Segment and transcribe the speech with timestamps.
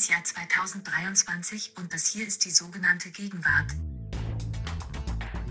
[0.00, 3.66] das Jahr 2023 und das hier ist die sogenannte Gegenwart.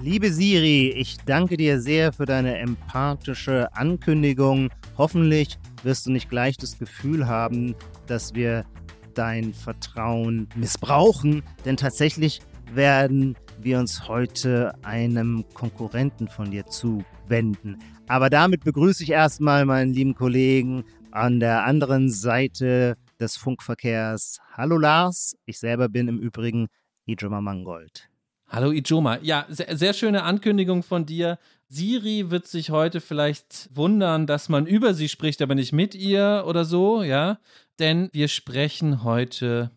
[0.01, 4.71] Liebe Siri, ich danke dir sehr für deine empathische Ankündigung.
[4.97, 7.75] Hoffentlich wirst du nicht gleich das Gefühl haben,
[8.07, 8.65] dass wir
[9.13, 12.41] dein Vertrauen missbrauchen, denn tatsächlich
[12.73, 17.77] werden wir uns heute einem Konkurrenten von dir zuwenden.
[18.07, 24.39] Aber damit begrüße ich erstmal meinen lieben Kollegen an der anderen Seite des Funkverkehrs.
[24.53, 26.67] Hallo Lars, ich selber bin im Übrigen
[27.05, 28.09] Ijoma Mangold.
[28.47, 29.19] Hallo Ijoma.
[29.21, 31.37] Ja, sehr, sehr, schöne Ankündigung von dir.
[31.67, 36.45] Siri wird sich heute vielleicht wundern, dass man über sie spricht, aber nicht mit ihr
[36.47, 37.39] oder so, ja.
[37.77, 39.71] Denn wir sprechen heute,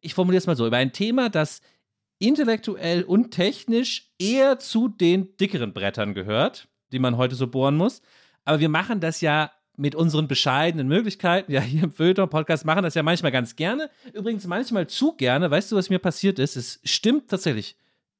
[0.00, 1.60] ich formuliere es mal so, über ein Thema, das
[2.20, 8.00] intellektuell und technisch eher zu den dickeren Brettern gehört, die man heute so bohren muss.
[8.44, 12.94] Aber wir machen das ja mit unseren bescheidenen Möglichkeiten, ja, hier im Feuilleton-Podcast machen das
[12.94, 13.90] ja manchmal ganz gerne.
[14.12, 15.50] Übrigens manchmal zu gerne.
[15.50, 16.56] Weißt du, was mir passiert ist?
[16.56, 17.76] Es stimmt tatsächlich.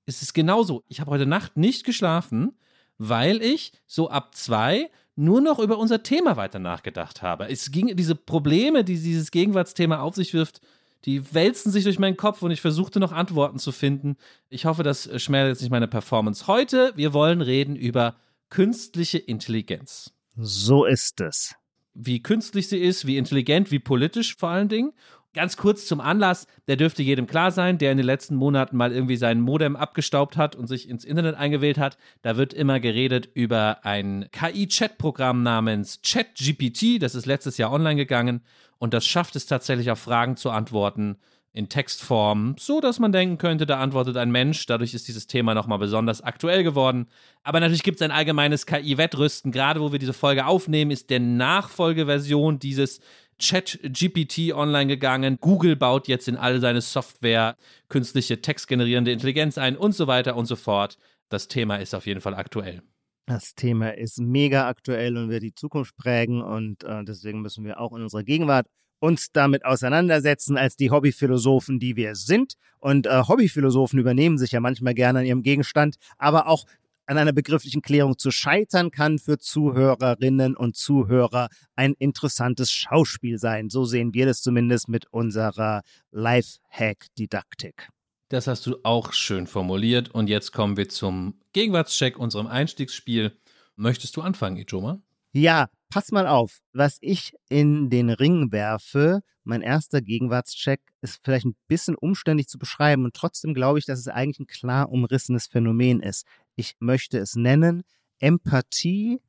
[0.06, 0.83] Es ist genauso.
[0.89, 2.53] Ich habe heute Nacht nicht geschlafen,
[2.98, 7.48] weil ich so ab zwei nur noch über unser Thema weiter nachgedacht habe.
[7.48, 10.61] Es ging, diese Probleme, die dieses Gegenwartsthema auf sich wirft,
[11.05, 14.17] die wälzen sich durch meinen Kopf und ich versuchte noch Antworten zu finden.
[14.48, 16.47] Ich hoffe, das schmälert jetzt nicht meine Performance.
[16.47, 18.17] Heute, wir wollen reden über
[18.48, 20.14] künstliche Intelligenz.
[20.37, 21.55] So ist es.
[21.95, 24.93] Wie künstlich sie ist, wie intelligent, wie politisch vor allen Dingen.
[25.33, 28.93] Ganz kurz zum Anlass, der dürfte jedem klar sein, der in den letzten Monaten mal
[28.93, 31.99] irgendwie sein Modem abgestaubt hat und sich ins Internet eingewählt hat.
[32.23, 37.03] Da wird immer geredet über ein KI-Chat-Programm namens ChatGPT.
[37.03, 38.43] Das ist letztes Jahr online gegangen
[38.79, 41.17] und das schafft es tatsächlich auf Fragen zu antworten,
[41.55, 44.66] in Textform, so dass man denken könnte, da antwortet ein Mensch.
[44.66, 47.06] Dadurch ist dieses Thema nochmal besonders aktuell geworden.
[47.44, 49.52] Aber natürlich gibt es ein allgemeines KI-Wettrüsten.
[49.52, 53.00] Gerade wo wir diese Folge aufnehmen, ist der Nachfolgeversion dieses
[53.38, 55.38] Chat-GPT online gegangen.
[55.41, 57.56] Google baut jetzt in all seine Software
[57.88, 60.98] künstliche textgenerierende Intelligenz ein und so weiter und so fort.
[61.28, 62.82] Das Thema ist auf jeden Fall aktuell.
[63.26, 67.81] Das Thema ist mega aktuell und wird die Zukunft prägen und äh, deswegen müssen wir
[67.81, 68.66] auch in unserer Gegenwart
[68.99, 72.55] uns damit auseinandersetzen als die Hobbyphilosophen, die wir sind.
[72.78, 76.65] Und äh, Hobbyphilosophen übernehmen sich ja manchmal gerne an ihrem Gegenstand, aber auch
[77.06, 83.69] an einer begrifflichen Klärung zu scheitern kann für Zuhörerinnen und Zuhörer ein interessantes Schauspiel sein.
[83.69, 85.82] So sehen wir das zumindest mit unserer
[86.12, 87.88] Lifehack-Didaktik.
[88.28, 90.11] Das hast du auch schön formuliert.
[90.11, 93.37] Und jetzt kommen wir zum Gegenwartscheck, unserem Einstiegsspiel.
[93.76, 95.00] Möchtest du anfangen, Ijoma?
[95.32, 101.47] Ja, pass mal auf, was ich in den Ring werfe, mein erster Gegenwartscheck, ist vielleicht
[101.47, 105.47] ein bisschen umständlich zu beschreiben und trotzdem glaube ich, dass es eigentlich ein klar umrissenes
[105.47, 106.27] Phänomen ist.
[106.56, 107.84] Ich möchte es nennen
[108.19, 109.21] Empathie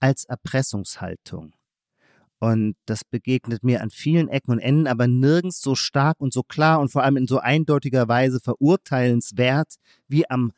[0.00, 1.52] als Erpressungshaltung.
[2.38, 6.42] Und das begegnet mir an vielen Ecken und Enden, aber nirgends so stark und so
[6.42, 9.74] klar und vor allem in so eindeutiger Weise verurteilenswert
[10.08, 10.52] wie am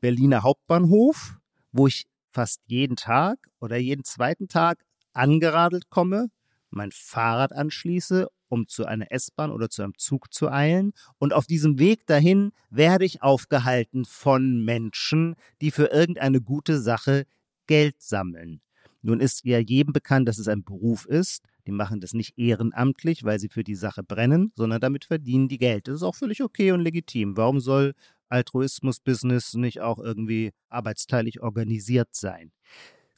[0.00, 1.36] Berliner Hauptbahnhof,
[1.70, 6.28] wo ich fast jeden Tag oder jeden zweiten Tag angeradelt komme,
[6.70, 10.92] mein Fahrrad anschließe, um zu einer S-Bahn oder zu einem Zug zu eilen.
[11.18, 17.24] Und auf diesem Weg dahin werde ich aufgehalten von Menschen, die für irgendeine gute Sache
[17.66, 18.60] Geld sammeln.
[19.00, 21.42] Nun ist ja jedem bekannt, dass es ein Beruf ist.
[21.66, 25.58] Die machen das nicht ehrenamtlich, weil sie für die Sache brennen, sondern damit verdienen die
[25.58, 25.88] Geld.
[25.88, 27.36] Das ist auch völlig okay und legitim.
[27.36, 27.94] Warum soll
[28.32, 32.50] Altruismus-Business nicht auch irgendwie arbeitsteilig organisiert sein.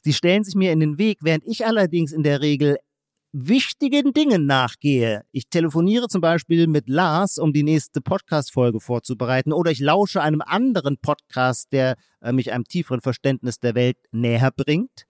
[0.05, 2.77] Sie stellen sich mir in den Weg, während ich allerdings in der Regel
[3.31, 5.23] wichtigen Dingen nachgehe.
[5.31, 10.43] Ich telefoniere zum Beispiel mit Lars, um die nächste Podcast-Folge vorzubereiten, oder ich lausche einem
[10.45, 15.07] anderen Podcast, der äh, mich einem tieferen Verständnis der Welt näher bringt.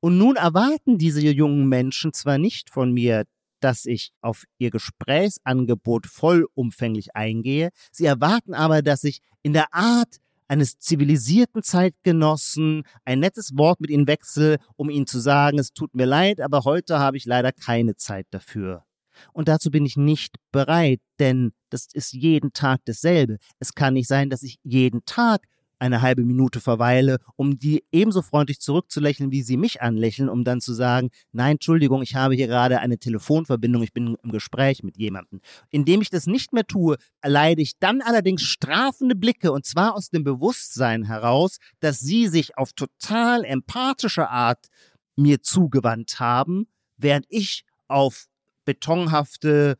[0.00, 3.26] Und nun erwarten diese jungen Menschen zwar nicht von mir,
[3.60, 7.70] dass ich auf ihr Gesprächsangebot vollumfänglich eingehe.
[7.92, 10.16] Sie erwarten aber, dass ich in der Art
[10.52, 15.94] eines zivilisierten Zeitgenossen ein nettes Wort mit ihnen wechsle, um ihnen zu sagen, es tut
[15.94, 18.84] mir leid, aber heute habe ich leider keine Zeit dafür.
[19.32, 23.38] Und dazu bin ich nicht bereit, denn das ist jeden Tag dasselbe.
[23.60, 25.46] Es kann nicht sein, dass ich jeden Tag
[25.82, 30.60] eine halbe Minute verweile, um die ebenso freundlich zurückzulächeln, wie sie mich anlächeln, um dann
[30.60, 34.96] zu sagen, nein, Entschuldigung, ich habe hier gerade eine Telefonverbindung, ich bin im Gespräch mit
[34.96, 35.40] jemandem.
[35.70, 40.08] Indem ich das nicht mehr tue, erleide ich dann allerdings strafende Blicke und zwar aus
[40.08, 44.68] dem Bewusstsein heraus, dass sie sich auf total empathische Art
[45.16, 48.26] mir zugewandt haben, während ich auf
[48.64, 49.76] betonhafte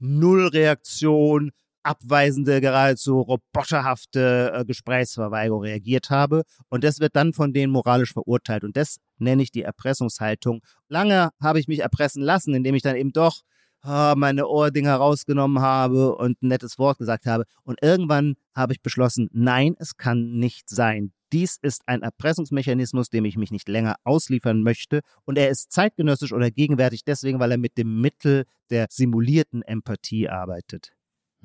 [0.00, 1.52] Nullreaktion,
[1.86, 6.42] abweisende, geradezu roboterhafte äh, Gesprächsverweigerung reagiert habe.
[6.68, 8.64] Und das wird dann von denen moralisch verurteilt.
[8.64, 10.62] Und das nenne ich die Erpressungshaltung.
[10.88, 13.42] Lange habe ich mich erpressen lassen, indem ich dann eben doch
[13.84, 17.44] oh, meine Ohrdinger rausgenommen habe und ein nettes Wort gesagt habe.
[17.62, 21.12] Und irgendwann habe ich beschlossen, nein, es kann nicht sein.
[21.32, 25.00] Dies ist ein Erpressungsmechanismus, dem ich mich nicht länger ausliefern möchte.
[25.24, 30.28] Und er ist zeitgenössisch oder gegenwärtig deswegen, weil er mit dem Mittel der simulierten Empathie
[30.28, 30.95] arbeitet.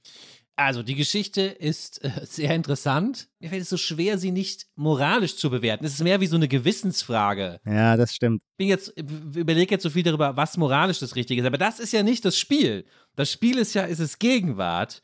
[0.60, 3.28] Also die Geschichte ist äh, sehr interessant.
[3.38, 5.86] Mir fällt es so schwer, sie nicht moralisch zu bewerten.
[5.86, 7.60] Es ist mehr wie so eine Gewissensfrage.
[7.64, 8.42] Ja, das stimmt.
[8.42, 11.46] Ich bin jetzt überlege jetzt so viel darüber, was moralisch das Richtige ist.
[11.46, 12.84] Aber das ist ja nicht das Spiel.
[13.16, 15.02] Das Spiel ist ja, ist es Gegenwart.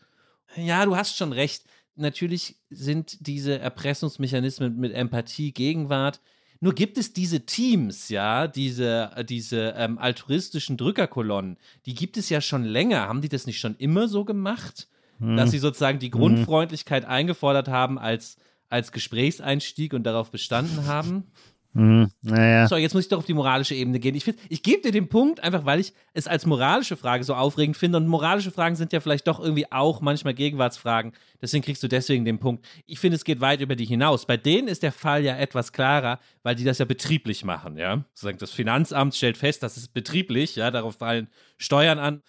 [0.57, 1.65] Ja, du hast schon recht.
[1.95, 6.21] Natürlich sind diese Erpressungsmechanismen mit Empathie Gegenwart.
[6.61, 12.41] Nur gibt es diese Teams, ja, diese, diese ähm, altruistischen Drückerkolonnen, die gibt es ja
[12.41, 13.09] schon länger.
[13.09, 14.89] Haben die das nicht schon immer so gemacht?
[15.19, 15.37] hm.
[15.37, 17.11] dass sie sozusagen die Grundfreundlichkeit hm.
[17.11, 18.37] eingefordert haben als,
[18.69, 21.25] als Gesprächseinstieg und darauf bestanden haben.
[21.77, 22.11] Hm.
[22.23, 22.67] Naja.
[22.69, 24.15] So, jetzt muss ich doch auf die moralische Ebene gehen.
[24.15, 27.77] Ich, ich gebe dir den Punkt, einfach weil ich es als moralische Frage so aufregend
[27.77, 27.99] finde.
[27.99, 31.13] Und moralische Fragen sind ja vielleicht doch irgendwie auch manchmal Gegenwartsfragen.
[31.43, 32.65] Deswegen kriegst du deswegen den Punkt.
[32.87, 34.25] Ich finde, es geht weit über die hinaus.
[34.27, 38.05] Bei denen ist der Fall ja etwas klarer, weil die das ja betrieblich machen, ja.
[38.39, 41.29] Das Finanzamt stellt fest, das ist betrieblich, ja, darauf fallen
[41.59, 42.23] Steuern an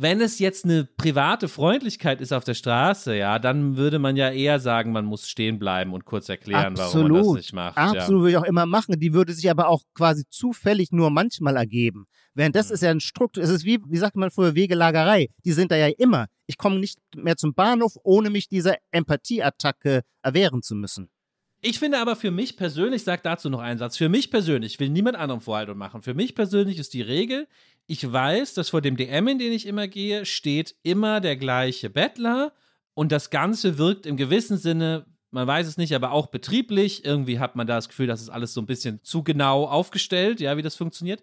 [0.00, 4.30] wenn es jetzt eine private Freundlichkeit ist auf der Straße, ja, dann würde man ja
[4.30, 7.10] eher sagen, man muss stehen bleiben und kurz erklären, Absolut.
[7.10, 7.76] warum man das nicht macht.
[7.76, 8.08] Absolut, ja.
[8.08, 9.00] würde ich auch immer machen.
[9.00, 12.06] Die würde sich aber auch quasi zufällig nur manchmal ergeben.
[12.34, 12.74] Während das mhm.
[12.74, 15.30] ist ja ein Struktur, es ist wie, wie sagt man früher, Wegelagerei.
[15.44, 16.26] Die sind da ja immer.
[16.46, 21.10] Ich komme nicht mehr zum Bahnhof, ohne mich dieser Empathieattacke erwehren zu müssen.
[21.60, 24.80] Ich finde aber für mich persönlich, sag dazu noch einen Satz, für mich persönlich, ich
[24.80, 27.48] will niemand anderem Vorhaltung machen, für mich persönlich ist die Regel,
[27.86, 31.88] ich weiß, dass vor dem DM, in den ich immer gehe, steht immer der gleiche
[31.88, 32.52] Bettler
[32.94, 37.04] und das Ganze wirkt im gewissen Sinne, man weiß es nicht, aber auch betrieblich.
[37.04, 40.40] Irgendwie hat man da das Gefühl, dass es alles so ein bisschen zu genau aufgestellt,
[40.40, 41.22] ja, wie das funktioniert.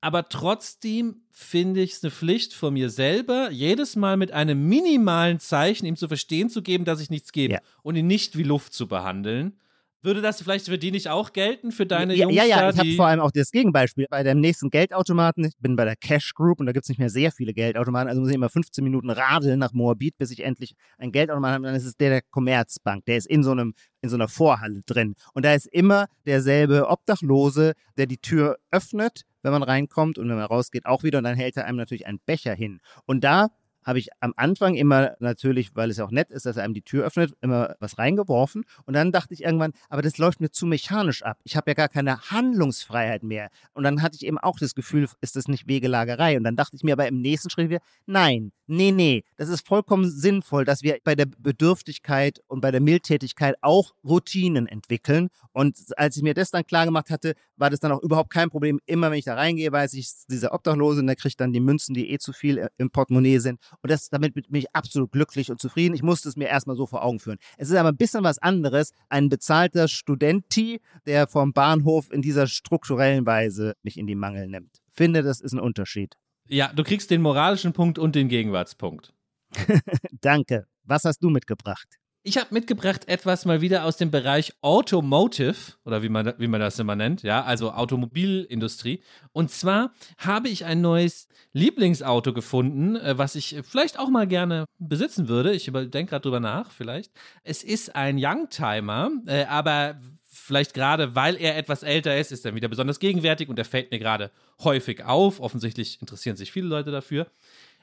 [0.00, 5.40] Aber trotzdem finde ich es eine Pflicht von mir selber, jedes Mal mit einem minimalen
[5.40, 7.60] Zeichen ihm zu verstehen zu geben, dass ich nichts gebe ja.
[7.82, 9.58] und ihn nicht wie Luft zu behandeln.
[10.04, 12.36] Würde das vielleicht für die nicht auch gelten, für deine ja, Jungs?
[12.36, 14.06] Ja, ja, da, ich habe vor allem auch das Gegenbeispiel.
[14.10, 16.98] Bei dem nächsten Geldautomaten, ich bin bei der Cash Group und da gibt es nicht
[16.98, 20.44] mehr sehr viele Geldautomaten, also muss ich immer 15 Minuten radeln nach Moabit, bis ich
[20.44, 21.64] endlich ein Geldautomat habe.
[21.64, 23.72] Dann ist es der der Commerzbank, der ist in so einem
[24.02, 25.14] in so einer Vorhalle drin.
[25.32, 30.36] Und da ist immer derselbe Obdachlose, der die Tür öffnet, wenn man reinkommt und wenn
[30.36, 31.18] man rausgeht, auch wieder.
[31.18, 32.80] Und dann hält er einem natürlich einen Becher hin.
[33.06, 33.48] Und da
[33.84, 36.74] habe ich am Anfang immer natürlich, weil es ja auch nett ist, dass er einem
[36.74, 38.64] die Tür öffnet, immer was reingeworfen.
[38.86, 41.38] Und dann dachte ich irgendwann, aber das läuft mir zu mechanisch ab.
[41.44, 43.50] Ich habe ja gar keine Handlungsfreiheit mehr.
[43.72, 46.36] Und dann hatte ich eben auch das Gefühl, ist das nicht Wegelagerei?
[46.36, 49.66] Und dann dachte ich mir aber im nächsten Schritt wieder, nein, nee, nee, das ist
[49.66, 55.28] vollkommen sinnvoll, dass wir bei der Bedürftigkeit und bei der Mildtätigkeit auch Routinen entwickeln.
[55.52, 58.50] Und als ich mir das dann klar gemacht hatte, war das dann auch überhaupt kein
[58.50, 58.80] Problem.
[58.86, 62.10] Immer wenn ich da reingehe, weiß ich, dieser Obdachlose, der kriegt dann die Münzen, die
[62.10, 63.60] eh zu viel im Portemonnaie sind.
[63.82, 65.94] Und das, damit bin ich absolut glücklich und zufrieden.
[65.94, 67.38] Ich musste es mir erstmal so vor Augen führen.
[67.56, 68.92] Es ist aber ein bisschen was anderes.
[69.08, 74.82] Ein bezahlter Studenti, der vom Bahnhof in dieser strukturellen Weise mich in die Mangel nimmt.
[74.92, 76.16] Finde, das ist ein Unterschied.
[76.48, 79.14] Ja, du kriegst den moralischen Punkt und den Gegenwartspunkt.
[80.20, 80.66] Danke.
[80.84, 81.98] Was hast du mitgebracht?
[82.26, 86.58] Ich habe mitgebracht etwas mal wieder aus dem Bereich Automotive oder wie man, wie man
[86.58, 89.02] das immer nennt, ja, also Automobilindustrie.
[89.32, 94.64] Und zwar habe ich ein neues Lieblingsauto gefunden, äh, was ich vielleicht auch mal gerne
[94.78, 95.52] besitzen würde.
[95.52, 97.12] Ich denke gerade drüber nach, vielleicht.
[97.42, 102.54] Es ist ein Youngtimer, äh, aber vielleicht gerade weil er etwas älter ist, ist er
[102.54, 104.30] wieder besonders gegenwärtig und er fällt mir gerade
[104.62, 105.40] häufig auf.
[105.40, 107.26] Offensichtlich interessieren sich viele Leute dafür.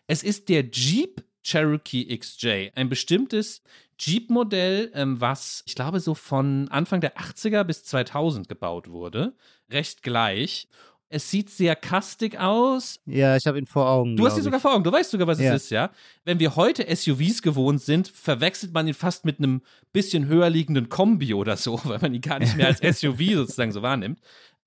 [0.07, 3.61] Es ist der Jeep Cherokee XJ, ein bestimmtes
[3.99, 9.33] Jeep-Modell, ähm, was ich glaube so von Anfang der 80er bis 2000 gebaut wurde.
[9.69, 10.67] Recht gleich.
[11.13, 13.01] Es sieht sehr kastig aus.
[13.05, 14.15] Ja, ich habe ihn vor Augen.
[14.15, 14.85] Du hast ihn sogar vor Augen.
[14.85, 15.53] Du weißt sogar, was ja.
[15.53, 15.91] es ist, ja.
[16.23, 20.87] Wenn wir heute SUVs gewohnt sind, verwechselt man ihn fast mit einem bisschen höher liegenden
[20.87, 24.21] Kombi oder so, weil man ihn gar nicht mehr als SUV sozusagen so wahrnimmt.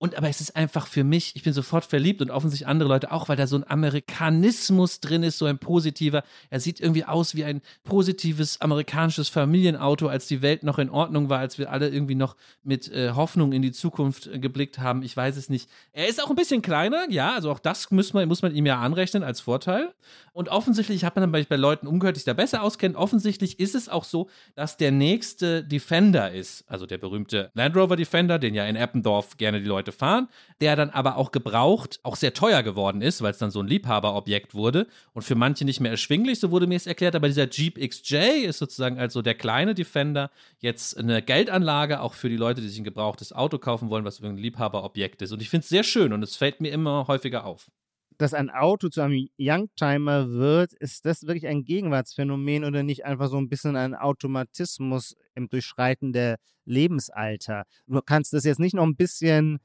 [0.05, 3.11] Und aber es ist einfach für mich, ich bin sofort verliebt und offensichtlich andere Leute
[3.11, 6.25] auch, weil da so ein Amerikanismus drin ist, so ein positiver.
[6.51, 11.31] Er sieht irgendwie aus wie ein positives amerikanisches Familienauto, als die Welt noch in Ordnung
[11.31, 15.03] war, als wir alle irgendwie noch mit äh, Hoffnung in die Zukunft äh, geblickt haben.
[15.03, 15.71] Ich weiß es nicht.
[15.95, 18.67] Er ist auch ein bisschen kleiner, ja, also auch das muss man, muss man ihm
[18.67, 19.95] ja anrechnen als Vorteil.
[20.35, 22.95] Und offensichtlich hat man dann bei, Leuten umgehört, die sich da besser auskennen.
[22.95, 27.97] Offensichtlich ist es auch so, dass der nächste Defender ist, also der berühmte Land Rover
[27.97, 30.29] Defender, den ja in Eppendorf gerne die Leute Leute fahren,
[30.61, 33.67] der dann aber auch gebraucht, auch sehr teuer geworden ist, weil es dann so ein
[33.67, 37.49] Liebhaberobjekt wurde und für manche nicht mehr erschwinglich, so wurde mir es erklärt, aber dieser
[37.49, 42.61] Jeep XJ ist sozusagen also der kleine Defender jetzt eine Geldanlage auch für die Leute,
[42.61, 45.69] die sich ein gebrauchtes Auto kaufen wollen, was ein Liebhaberobjekt ist und ich finde es
[45.69, 47.71] sehr schön und es fällt mir immer häufiger auf.
[48.17, 53.29] dass ein Auto zu einem Youngtimer wird, ist das wirklich ein Gegenwartsphänomen oder nicht einfach
[53.29, 57.65] so ein bisschen ein Automatismus im Durchschreiten der Lebensalter?
[57.89, 59.59] Du kannst das jetzt nicht noch ein bisschen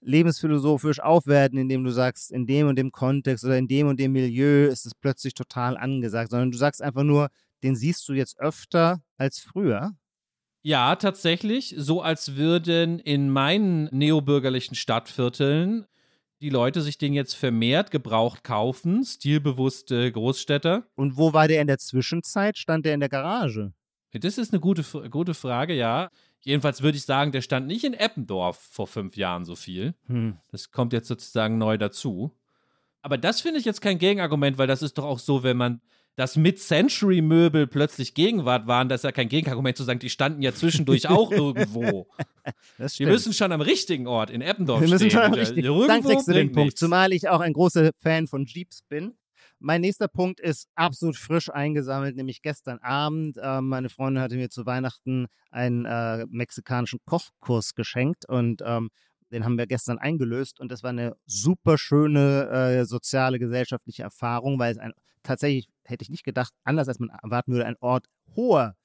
[0.00, 4.12] lebensphilosophisch aufwerten, indem du sagst, in dem und dem Kontext oder in dem und dem
[4.12, 7.28] Milieu ist es plötzlich total angesagt, sondern du sagst einfach nur,
[7.62, 9.92] den siehst du jetzt öfter als früher.
[10.62, 15.86] Ja, tatsächlich, so als würden in meinen neobürgerlichen Stadtvierteln
[16.40, 20.84] die Leute sich den jetzt vermehrt gebraucht kaufen, stilbewusste Großstädter.
[20.94, 22.58] Und wo war der in der Zwischenzeit?
[22.58, 23.72] Stand der in der Garage?
[24.12, 26.10] Das ist eine gute, gute Frage, ja.
[26.40, 29.94] Jedenfalls würde ich sagen, der stand nicht in Eppendorf vor fünf Jahren so viel.
[30.06, 30.38] Hm.
[30.50, 32.34] Das kommt jetzt sozusagen neu dazu.
[33.02, 35.80] Aber das finde ich jetzt kein Gegenargument, weil das ist doch auch so, wenn man
[36.18, 40.52] dass Mid-Century-Möbel plötzlich Gegenwart waren, das ist ja kein Gegenargument zu sagen, die standen ja
[40.52, 42.08] zwischendurch auch irgendwo.
[42.96, 45.10] Wir müssen schon am richtigen Ort in Eppendorf Wir müssen stehen.
[45.12, 45.62] Schon am richtigen.
[45.68, 46.80] Du den Punkt, nichts.
[46.80, 49.14] zumal ich auch ein großer Fan von Jeeps bin.
[49.60, 53.38] Mein nächster Punkt ist absolut frisch eingesammelt, nämlich gestern Abend.
[53.38, 58.90] Äh, meine Freundin hatte mir zu Weihnachten einen äh, mexikanischen Kochkurs geschenkt und ähm,
[59.32, 64.58] den haben wir gestern eingelöst und das war eine super schöne äh, soziale, gesellschaftliche Erfahrung,
[64.58, 68.06] weil es ein tatsächlich, hätte ich nicht gedacht, anders als man erwarten würde, ein Ort
[68.36, 68.76] hoher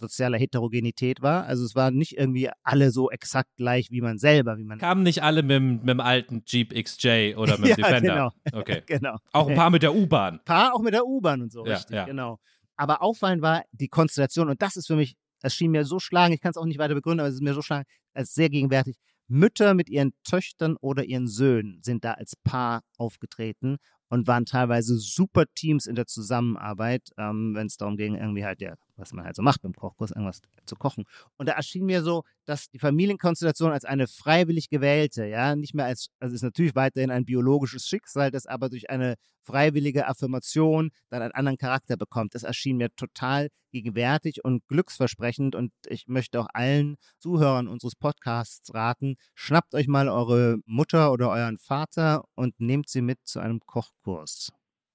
[0.00, 1.44] sozialer Heterogenität war.
[1.44, 4.78] Also es waren nicht irgendwie alle so exakt gleich wie man selber, wie man.
[4.78, 8.00] Kamen nicht alle mit, mit dem alten Jeep XJ oder mit dem ja, Defender.
[8.00, 8.30] Genau.
[8.60, 8.82] Okay.
[8.86, 9.16] genau.
[9.32, 10.34] Auch ein paar mit der U-Bahn.
[10.34, 12.04] Ein paar auch mit der U-Bahn und so, ja, richtig, ja.
[12.04, 12.38] genau.
[12.76, 16.32] Aber auffallend war die Konstellation, und das ist für mich, es schien mir so schlagen,
[16.32, 18.48] ich kann es auch nicht weiter begründen, aber es ist mir so schlagen, als sehr
[18.48, 18.96] gegenwärtig.
[19.28, 23.76] Mütter mit ihren Töchtern oder ihren Söhnen sind da als Paar aufgetreten
[24.08, 28.60] und waren teilweise super Teams in der Zusammenarbeit, ähm, wenn es darum ging, irgendwie halt
[28.60, 31.04] der was man halt so macht beim Kochkurs, irgendwas zu kochen.
[31.36, 35.86] Und da erschien mir so, dass die Familienkonstellation als eine freiwillig gewählte, ja, nicht mehr
[35.86, 41.22] als, also ist natürlich weiterhin ein biologisches Schicksal, das aber durch eine freiwillige Affirmation dann
[41.22, 42.34] einen anderen Charakter bekommt.
[42.34, 48.74] Das erschien mir total gegenwärtig und glücksversprechend und ich möchte auch allen Zuhörern unseres Podcasts
[48.74, 53.60] raten, schnappt euch mal eure Mutter oder euren Vater und nehmt sie mit zu einem
[53.60, 54.50] Kochkurs.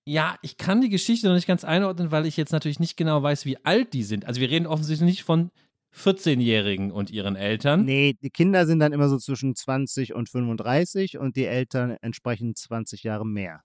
[0.07, 3.23] Ja, ich kann die Geschichte noch nicht ganz einordnen, weil ich jetzt natürlich nicht genau
[3.23, 4.25] weiß, wie alt die sind.
[4.25, 5.49] Also wir reden offensichtlich nicht von
[5.95, 7.85] 14-Jährigen und ihren Eltern.
[7.85, 12.57] Nee, die Kinder sind dann immer so zwischen 20 und 35 und die Eltern entsprechend
[12.57, 13.61] 20 Jahre mehr.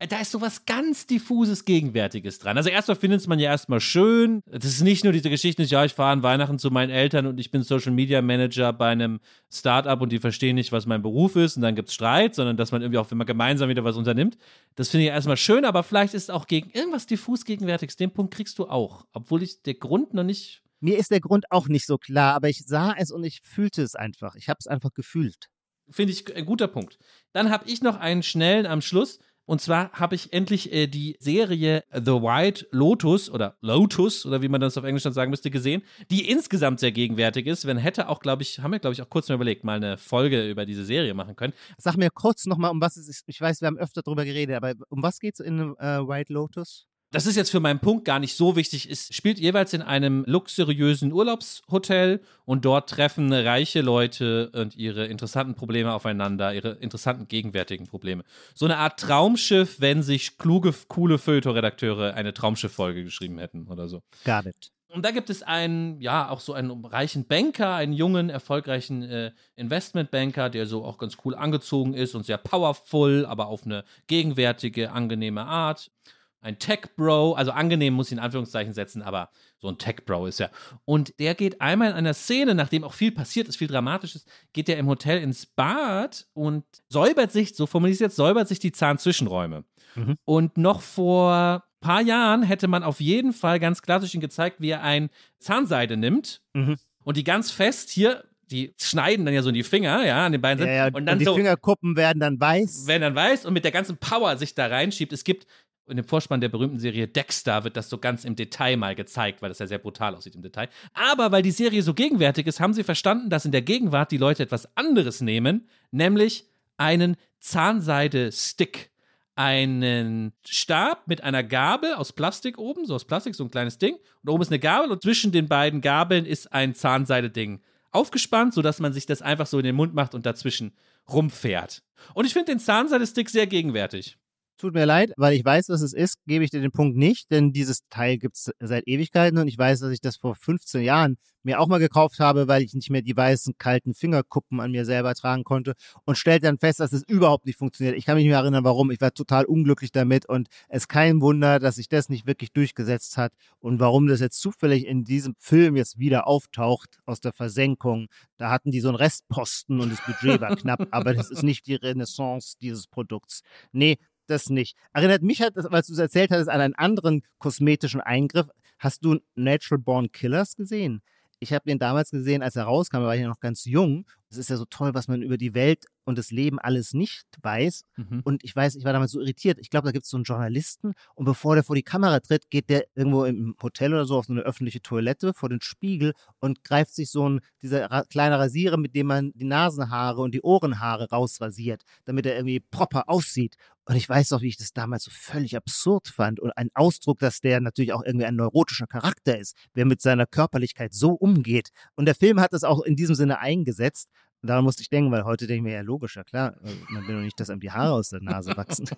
[0.00, 2.56] Äh, da ist so was ganz diffuses Gegenwärtiges dran.
[2.56, 4.42] Also erstmal findet man ja erstmal schön.
[4.46, 7.38] Das ist nicht nur diese Geschichte, ja, ich fahre an Weihnachten zu meinen Eltern und
[7.38, 9.20] ich bin Social Media Manager bei einem
[9.52, 12.56] Startup und die verstehen nicht, was mein Beruf ist und dann gibt es Streit, sondern
[12.56, 14.38] dass man irgendwie auch, wenn man gemeinsam wieder was unternimmt,
[14.74, 17.96] das finde ich ja erstmal schön, aber vielleicht ist auch gegen irgendwas diffus Gegenwärtiges.
[17.96, 20.62] Den Punkt kriegst du auch, obwohl ich der Grund noch nicht.
[20.82, 23.82] Mir ist der Grund auch nicht so klar, aber ich sah es und ich fühlte
[23.82, 24.34] es einfach.
[24.34, 25.50] Ich habe es einfach gefühlt.
[25.90, 26.98] Finde ich ein guter Punkt.
[27.32, 29.18] Dann habe ich noch einen schnellen am Schluss.
[29.50, 34.48] Und zwar habe ich endlich äh, die Serie The White Lotus oder Lotus oder wie
[34.48, 37.66] man das auf Englisch dann sagen müsste, gesehen, die insgesamt sehr gegenwärtig ist.
[37.66, 39.98] Wenn hätte auch, glaube ich, haben wir, glaube ich, auch kurz mal überlegt, mal eine
[39.98, 41.52] Folge über diese Serie machen können.
[41.78, 43.24] Sag mir kurz nochmal, um was es ist.
[43.26, 46.32] Ich weiß, wir haben öfter darüber geredet, aber um was geht es in äh, White
[46.32, 46.86] Lotus?
[47.12, 48.88] Das ist jetzt für meinen Punkt gar nicht so wichtig.
[48.88, 55.54] Es spielt jeweils in einem luxuriösen Urlaubshotel und dort treffen reiche Leute und ihre interessanten
[55.54, 58.22] Probleme aufeinander, ihre interessanten gegenwärtigen Probleme.
[58.54, 64.02] So eine Art Traumschiff, wenn sich kluge, coole Feuilleton-Redakteure eine Traumschiff-Folge geschrieben hätten oder so.
[64.24, 64.70] Got it.
[64.92, 69.30] Und da gibt es einen, ja, auch so einen reichen Banker, einen jungen, erfolgreichen äh,
[69.54, 74.90] Investmentbanker, der so auch ganz cool angezogen ist und sehr powerful, aber auf eine gegenwärtige,
[74.90, 75.92] angenehme Art
[76.40, 80.48] ein Tech-Bro, also angenehm muss ich in Anführungszeichen setzen, aber so ein Tech-Bro ist ja.
[80.84, 84.68] Und der geht einmal in einer Szene, nachdem auch viel passiert ist, viel Dramatisches, geht
[84.68, 88.58] der im Hotel ins Bad und säubert sich, so formuliere ich es jetzt, säubert sich
[88.58, 89.64] die Zahnzwischenräume.
[89.94, 90.16] Mhm.
[90.24, 94.60] Und noch vor ein paar Jahren hätte man auf jeden Fall ganz klassisch ihn gezeigt,
[94.60, 96.76] wie er ein Zahnseide nimmt mhm.
[97.04, 100.32] und die ganz fest hier die schneiden dann ja so in die Finger, ja, an
[100.32, 100.66] den beiden.
[100.66, 102.86] Ja, ja, und dann und die so, Fingerkuppen werden dann weiß.
[102.86, 105.12] Werden dann weiß und mit der ganzen Power sich da reinschiebt.
[105.12, 105.46] Es gibt
[105.86, 109.42] in dem Vorspann der berühmten Serie Dexter wird das so ganz im Detail mal gezeigt,
[109.42, 110.68] weil das ja sehr brutal aussieht im Detail.
[110.94, 114.16] Aber weil die Serie so gegenwärtig ist, haben sie verstanden, dass in der Gegenwart die
[114.16, 116.46] Leute etwas anderes nehmen, nämlich
[116.76, 118.90] einen Zahnseide-Stick.
[119.36, 123.94] Einen Stab mit einer Gabel aus Plastik oben, so aus Plastik, so ein kleines Ding.
[124.22, 128.80] Und oben ist eine Gabel und zwischen den beiden Gabeln ist ein Zahnseide-Ding aufgespannt, sodass
[128.80, 130.72] man sich das einfach so in den Mund macht und dazwischen
[131.08, 131.82] rumfährt.
[132.12, 134.18] Und ich finde den Zahnseide-Stick sehr gegenwärtig.
[134.60, 137.30] Tut mir leid, weil ich weiß, was es ist, gebe ich dir den Punkt nicht,
[137.30, 140.82] denn dieses Teil gibt es seit Ewigkeiten und ich weiß, dass ich das vor 15
[140.82, 144.70] Jahren mir auch mal gekauft habe, weil ich nicht mehr die weißen, kalten Fingerkuppen an
[144.70, 145.72] mir selber tragen konnte
[146.04, 147.96] und stellte dann fest, dass es überhaupt nicht funktioniert.
[147.96, 148.90] Ich kann mich nicht mehr erinnern, warum.
[148.90, 153.16] Ich war total unglücklich damit und es kein Wunder, dass sich das nicht wirklich durchgesetzt
[153.16, 158.08] hat und warum das jetzt zufällig in diesem Film jetzt wieder auftaucht aus der Versenkung.
[158.36, 161.66] Da hatten die so einen Restposten und das Budget war knapp, aber das ist nicht
[161.66, 163.40] die Renaissance dieses Produkts.
[163.72, 163.96] Nee,
[164.30, 164.76] das nicht.
[164.92, 168.48] Erinnert mich hat, weil du es erzählt hattest, an einen anderen kosmetischen Eingriff.
[168.78, 171.02] Hast du Natural Born Killers gesehen?
[171.38, 174.06] Ich habe den damals gesehen, als er rauskam, da war ich noch ganz jung.
[174.30, 177.26] Es ist ja so toll, was man über die Welt und das Leben alles nicht
[177.42, 177.84] weiß.
[177.96, 178.20] Mhm.
[178.24, 179.58] Und ich weiß, ich war damals so irritiert.
[179.58, 182.50] Ich glaube, da gibt es so einen Journalisten und bevor der vor die Kamera tritt,
[182.50, 186.14] geht der irgendwo im Hotel oder so auf so eine öffentliche Toilette vor den Spiegel
[186.38, 190.42] und greift sich so ein, dieser kleine Rasierer, mit dem man die Nasenhaare und die
[190.42, 193.56] Ohrenhaare rausrasiert, damit er irgendwie proper aussieht.
[193.90, 197.18] Und ich weiß auch, wie ich das damals so völlig absurd fand und ein Ausdruck,
[197.18, 201.70] dass der natürlich auch irgendwie ein neurotischer Charakter ist, wer mit seiner Körperlichkeit so umgeht.
[201.96, 204.08] Und der Film hat das auch in diesem Sinne eingesetzt.
[204.42, 207.06] Daran musste ich denken, weil heute denke ich mir, ja, logisch, ja klar, äh, man
[207.06, 208.88] will doch nicht, dass einem die Haare aus der Nase wachsen.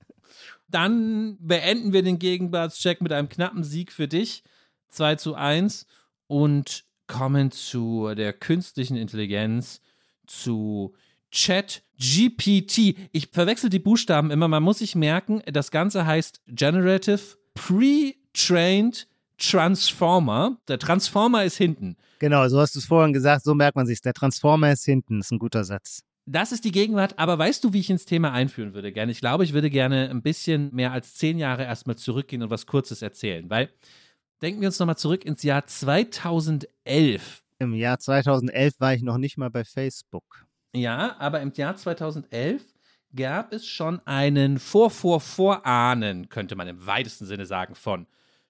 [0.68, 4.42] Dann beenden wir den Gegenwartscheck mit einem knappen Sieg für dich.
[4.88, 5.86] 2 zu 1
[6.26, 9.80] und kommen zu der künstlichen Intelligenz,
[10.26, 10.94] zu
[11.30, 12.96] Chat GPT.
[13.12, 14.48] Ich verwechsel die Buchstaben immer.
[14.48, 19.06] Man muss sich merken, das Ganze heißt Generative Pre-Trained
[19.38, 20.56] Transformer.
[20.68, 21.96] Der Transformer ist hinten.
[22.18, 24.00] Genau, so hast du es vorhin gesagt, so merkt man sich.
[24.00, 26.02] Der Transformer ist hinten, das ist ein guter Satz.
[26.28, 29.12] Das ist die Gegenwart, aber weißt du, wie ich ins Thema einführen würde gerne?
[29.12, 32.66] Ich glaube, ich würde gerne ein bisschen mehr als zehn Jahre erstmal zurückgehen und was
[32.66, 33.70] Kurzes erzählen, weil
[34.42, 37.44] denken wir uns nochmal zurück ins Jahr 2011.
[37.60, 40.46] Im Jahr 2011 war ich noch nicht mal bei Facebook.
[40.74, 42.62] Ja, aber im Jahr 2011
[43.14, 48.06] gab es schon einen Vor-Vor-Vorahnen, könnte man im weitesten Sinne sagen, von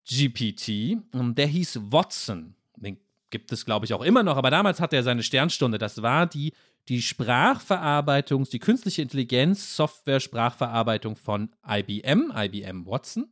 [0.08, 0.98] GPT.
[1.12, 2.54] Der hieß Watson.
[2.76, 2.98] Den
[3.30, 5.78] gibt es, glaube ich, auch immer noch, aber damals hatte er seine Sternstunde.
[5.78, 6.52] Das war die,
[6.88, 13.28] die Sprachverarbeitung, die künstliche Intelligenz, Software-Sprachverarbeitung von IBM, IBM Watson.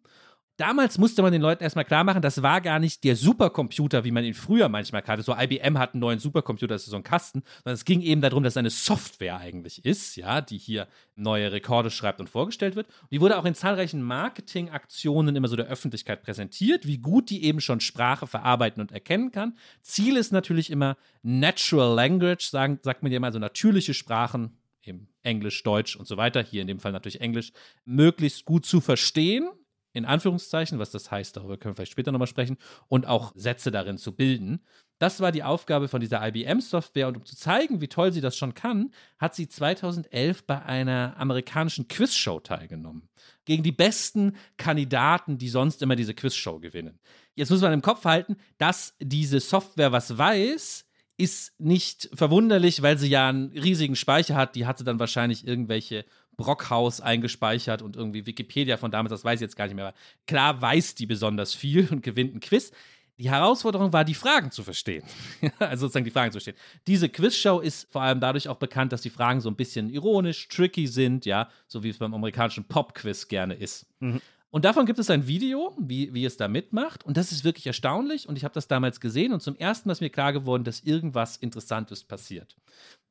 [0.56, 4.12] Damals musste man den Leuten erstmal klar machen, das war gar nicht der Supercomputer, wie
[4.12, 5.24] man ihn früher manchmal kannte.
[5.24, 8.20] So IBM hat einen neuen Supercomputer, das ist so ein Kasten, sondern es ging eben
[8.20, 10.86] darum, dass es eine Software eigentlich ist, ja, die hier
[11.16, 12.86] neue Rekorde schreibt und vorgestellt wird.
[13.10, 17.60] Die wurde auch in zahlreichen Marketingaktionen immer so der Öffentlichkeit präsentiert, wie gut die eben
[17.60, 19.58] schon Sprache verarbeiten und erkennen kann.
[19.82, 25.08] Ziel ist natürlich immer Natural Language, sagen, sagt man ja mal so natürliche Sprachen, eben
[25.24, 27.50] Englisch, Deutsch und so weiter, hier in dem Fall natürlich Englisch,
[27.84, 29.48] möglichst gut zu verstehen
[29.94, 33.70] in Anführungszeichen, was das heißt, darüber können wir vielleicht später nochmal sprechen, und auch Sätze
[33.70, 34.60] darin zu bilden.
[34.98, 38.36] Das war die Aufgabe von dieser IBM-Software und um zu zeigen, wie toll sie das
[38.36, 43.08] schon kann, hat sie 2011 bei einer amerikanischen Quizshow teilgenommen.
[43.44, 46.98] Gegen die besten Kandidaten, die sonst immer diese Quizshow gewinnen.
[47.34, 50.84] Jetzt muss man im Kopf halten, dass diese Software was weiß,
[51.16, 54.56] ist nicht verwunderlich, weil sie ja einen riesigen Speicher hat.
[54.56, 56.04] Die hatte dann wahrscheinlich irgendwelche
[56.36, 59.88] Brockhaus eingespeichert und irgendwie Wikipedia von damals, das weiß ich jetzt gar nicht mehr.
[59.88, 62.72] Aber klar weiß die besonders viel und gewinnt ein Quiz.
[63.18, 65.04] Die Herausforderung war, die Fragen zu verstehen.
[65.60, 66.56] also sozusagen die Fragen zu verstehen.
[66.86, 70.48] Diese Quizshow ist vor allem dadurch auch bekannt, dass die Fragen so ein bisschen ironisch,
[70.48, 73.86] tricky sind, ja, so wie es beim amerikanischen Pop-Quiz gerne ist.
[74.00, 74.20] Mhm.
[74.50, 77.04] Und davon gibt es ein Video, wie, wie es da mitmacht.
[77.04, 78.28] Und das ist wirklich erstaunlich.
[78.28, 80.80] Und ich habe das damals gesehen und zum ersten Mal ist mir klar geworden, dass
[80.80, 82.56] irgendwas Interessantes passiert.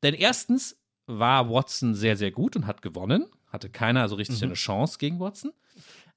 [0.04, 3.26] Denn erstens war Watson sehr, sehr gut und hat gewonnen.
[3.48, 4.46] Hatte keiner also richtig mhm.
[4.46, 5.52] eine Chance gegen Watson.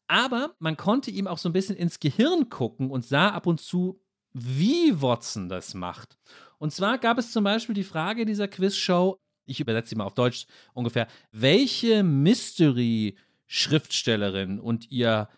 [0.09, 3.61] Aber man konnte ihm auch so ein bisschen ins Gehirn gucken und sah ab und
[3.61, 4.01] zu,
[4.33, 6.17] wie Watson das macht.
[6.59, 10.15] Und zwar gab es zum Beispiel die Frage dieser Quizshow, ich übersetze sie mal auf
[10.15, 15.29] Deutsch ungefähr, welche Mystery-Schriftstellerin und ihr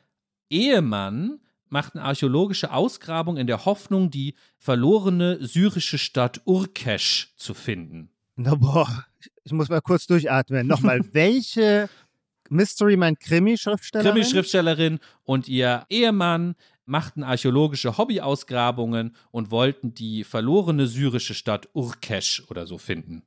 [0.50, 8.10] Ehemann machten archäologische Ausgrabung in der Hoffnung, die verlorene syrische Stadt Urkesh zu finden.
[8.36, 9.04] Na boah,
[9.44, 10.66] ich muss mal kurz durchatmen.
[10.66, 11.88] Nochmal, welche
[12.48, 14.12] Mystery meint Krimi-Schriftstellerin?
[14.12, 16.54] Krimi-Schriftstellerin und ihr Ehemann
[16.84, 23.22] machten archäologische Hobbyausgrabungen und wollten die verlorene syrische Stadt Urkesh oder so finden.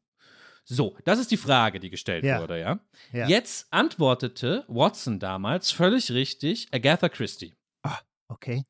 [0.64, 2.40] So, das ist die Frage, die gestellt ja.
[2.40, 2.80] wurde, ja?
[3.12, 3.28] ja?
[3.28, 7.54] Jetzt antwortete Watson damals völlig richtig Agatha Christie.
[7.84, 8.64] Ah, okay.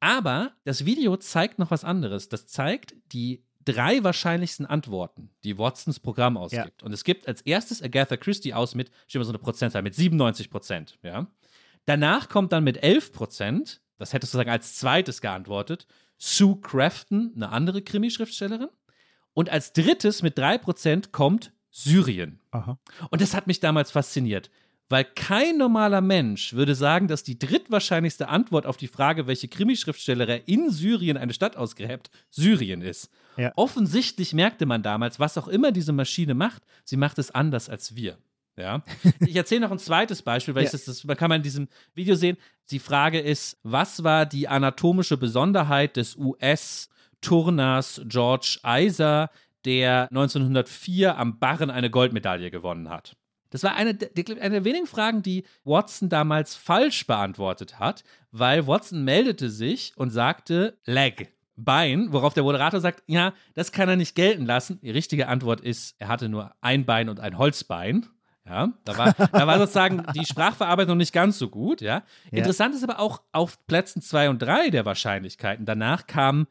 [0.00, 2.28] Aber das Video zeigt noch was anderes.
[2.28, 6.80] Das zeigt die drei wahrscheinlichsten Antworten, die Watsons Programm ausgibt.
[6.80, 6.86] Ja.
[6.86, 9.94] Und es gibt als erstes Agatha Christie aus mit, ich mal so eine Prozentzahl, mit
[9.94, 10.98] 97 Prozent.
[11.02, 11.26] Ja?
[11.84, 15.86] Danach kommt dann mit 11 Prozent, das hättest du sagen als zweites geantwortet,
[16.18, 18.68] Sue Crafton, eine andere Krimi-Schriftstellerin.
[19.34, 22.40] Und als drittes mit 3 Prozent kommt Syrien.
[22.52, 22.78] Aha.
[23.10, 24.50] Und das hat mich damals fasziniert.
[24.88, 30.42] Weil kein normaler Mensch würde sagen, dass die drittwahrscheinlichste Antwort auf die Frage, welche Krimischriftstellerin
[30.46, 33.10] in Syrien eine Stadt ausgräbt, Syrien ist.
[33.36, 33.52] Ja.
[33.56, 37.96] Offensichtlich merkte man damals, was auch immer diese Maschine macht, sie macht es anders als
[37.96, 38.18] wir.
[38.56, 38.82] Ja.
[39.20, 40.70] Ich erzähle noch ein zweites Beispiel, weil Ja.
[40.70, 42.36] das, das man kann man in diesem Video sehen.
[42.70, 49.30] Die Frage ist, was war die anatomische Besonderheit des US-Turners George Iser,
[49.64, 53.16] der 1904 am Barren eine Goldmedaille gewonnen hat?
[53.50, 58.66] Das war eine, der, eine der wenigen Fragen, die Watson damals falsch beantwortet hat, weil
[58.66, 63.96] Watson meldete sich und sagte Leg, Bein, worauf der Moderator sagt, ja, das kann er
[63.96, 64.78] nicht gelten lassen.
[64.82, 68.06] Die richtige Antwort ist, er hatte nur ein Bein und ein Holzbein.
[68.46, 72.04] Ja, da war, da war sozusagen die Sprachverarbeitung nicht ganz so gut, ja.
[72.30, 72.38] Ja.
[72.38, 75.64] Interessant ist aber auch auf Plätzen zwei und drei der Wahrscheinlichkeiten.
[75.64, 76.46] Danach kamen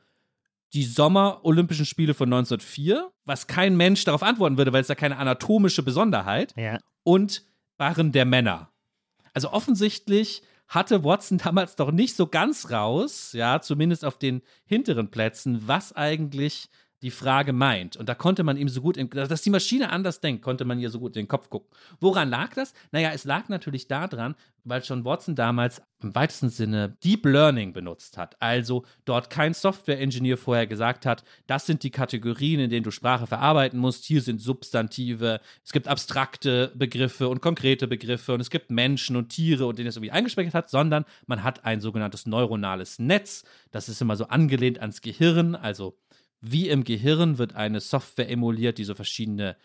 [0.75, 5.17] die Sommer-Olympischen Spiele von 1904, was kein Mensch darauf antworten würde, weil es da keine
[5.17, 6.77] anatomische Besonderheit Ja.
[7.03, 7.43] und
[7.77, 8.69] Barren der Männer.
[9.33, 15.09] Also offensichtlich hatte Watson damals doch nicht so ganz raus, ja, zumindest auf den hinteren
[15.11, 16.67] Plätzen, was eigentlich
[17.01, 17.97] die Frage meint.
[17.97, 20.79] Und da konnte man ihm so gut, in, dass die Maschine anders denkt, konnte man
[20.79, 21.69] ihr so gut in den Kopf gucken.
[21.99, 22.73] Woran lag das?
[22.91, 28.17] Naja, es lag natürlich daran, weil schon Watson damals im weitesten Sinne Deep Learning benutzt
[28.17, 28.41] hat.
[28.41, 33.27] Also dort kein Software-Engineer vorher gesagt hat, das sind die Kategorien, in denen du Sprache
[33.27, 34.05] verarbeiten musst.
[34.05, 39.29] Hier sind Substantive, es gibt abstrakte Begriffe und konkrete Begriffe und es gibt Menschen und
[39.29, 43.43] Tiere und denen es irgendwie eingespeichert hat, sondern man hat ein sogenanntes neuronales Netz.
[43.71, 45.97] Das ist immer so angelehnt ans Gehirn, also
[46.41, 49.55] wie im Gehirn wird eine Software emuliert, die so verschiedene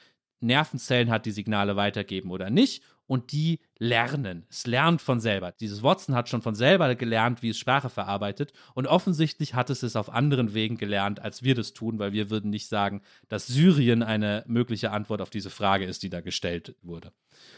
[0.41, 2.83] Nervenzellen hat, die Signale weitergeben oder nicht.
[3.07, 4.47] Und die lernen.
[4.49, 5.51] Es lernt von selber.
[5.51, 8.53] Dieses Watson hat schon von selber gelernt, wie es Sprache verarbeitet.
[8.75, 12.31] Und offensichtlich hat es es auf anderen Wegen gelernt, als wir das tun, weil wir
[12.31, 16.77] würden nicht sagen, dass Syrien eine mögliche Antwort auf diese Frage ist, die da gestellt
[16.83, 17.13] wurde.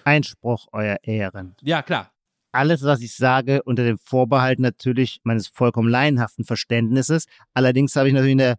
[0.05, 1.55] Einspruch, Euer Ehren.
[1.61, 2.13] Ja, klar.
[2.53, 7.27] Alles, was ich sage, unter dem Vorbehalt natürlich meines vollkommen laienhaften Verständnisses.
[7.53, 8.57] Allerdings habe ich natürlich in, der,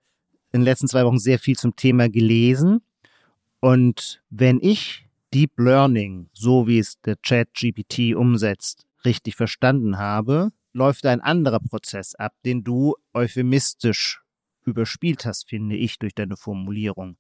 [0.54, 2.82] in den letzten zwei Wochen sehr viel zum Thema gelesen.
[3.60, 10.52] Und wenn ich Deep Learning, so wie es der Chat GPT umsetzt, richtig verstanden habe,
[10.72, 14.22] läuft ein anderer Prozess ab, den du euphemistisch
[14.64, 17.18] überspielt hast, finde ich, durch deine Formulierung.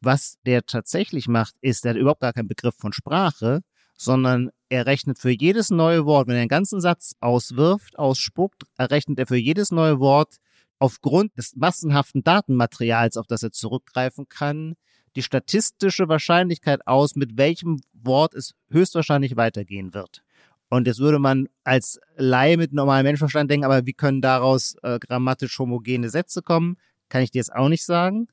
[0.00, 3.62] Was der tatsächlich macht, ist, er hat überhaupt gar keinen Begriff von Sprache,
[3.96, 9.18] sondern er rechnet für jedes neue Wort, wenn er einen ganzen Satz auswirft, ausspuckt, errechnet
[9.18, 10.36] er für jedes neue Wort
[10.78, 14.74] aufgrund des massenhaften Datenmaterials, auf das er zurückgreifen kann,
[15.16, 20.22] die statistische Wahrscheinlichkeit aus, mit welchem Wort es höchstwahrscheinlich weitergehen wird.
[20.68, 24.98] Und jetzt würde man als Laie mit normalem Menschenverstand denken, aber wie können daraus äh,
[24.98, 26.76] grammatisch homogene Sätze kommen?
[27.08, 28.28] Kann ich dir jetzt auch nicht sagen.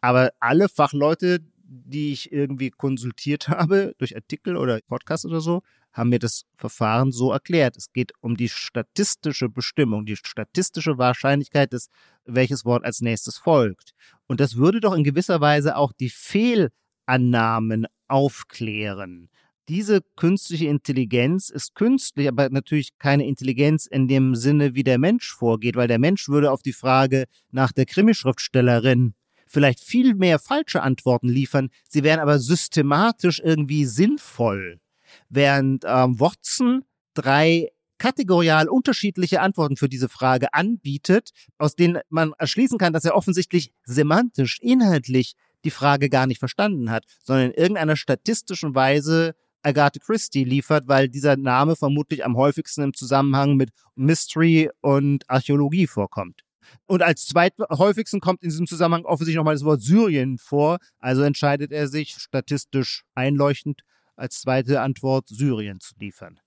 [0.00, 5.62] Aber alle Fachleute, die ich irgendwie konsultiert habe, durch Artikel oder Podcast oder so,
[5.94, 7.76] haben mir das Verfahren so erklärt.
[7.76, 11.88] Es geht um die statistische Bestimmung, die statistische Wahrscheinlichkeit des,
[12.26, 13.92] welches Wort als nächstes folgt.
[14.26, 19.30] Und das würde doch in gewisser Weise auch die Fehlannahmen aufklären.
[19.68, 25.32] Diese künstliche Intelligenz ist künstlich, aber natürlich keine Intelligenz in dem Sinne, wie der Mensch
[25.32, 29.14] vorgeht, weil der Mensch würde auf die Frage nach der Krimischriftstellerin
[29.46, 34.80] vielleicht viel mehr falsche Antworten liefern, sie wären aber systematisch irgendwie sinnvoll.
[35.28, 42.78] Während ähm, Watson drei kategorial unterschiedliche Antworten für diese Frage anbietet, aus denen man erschließen
[42.78, 47.96] kann, dass er offensichtlich semantisch, inhaltlich die Frage gar nicht verstanden hat, sondern in irgendeiner
[47.96, 54.70] statistischen Weise Agatha Christie liefert, weil dieser Name vermutlich am häufigsten im Zusammenhang mit Mystery
[54.82, 56.42] und Archäologie vorkommt.
[56.86, 60.78] Und als zweithäufigsten kommt in diesem Zusammenhang offensichtlich nochmal das Wort Syrien vor.
[60.98, 63.82] Also entscheidet er sich statistisch einleuchtend
[64.16, 66.38] als zweite Antwort Syrien zu liefern.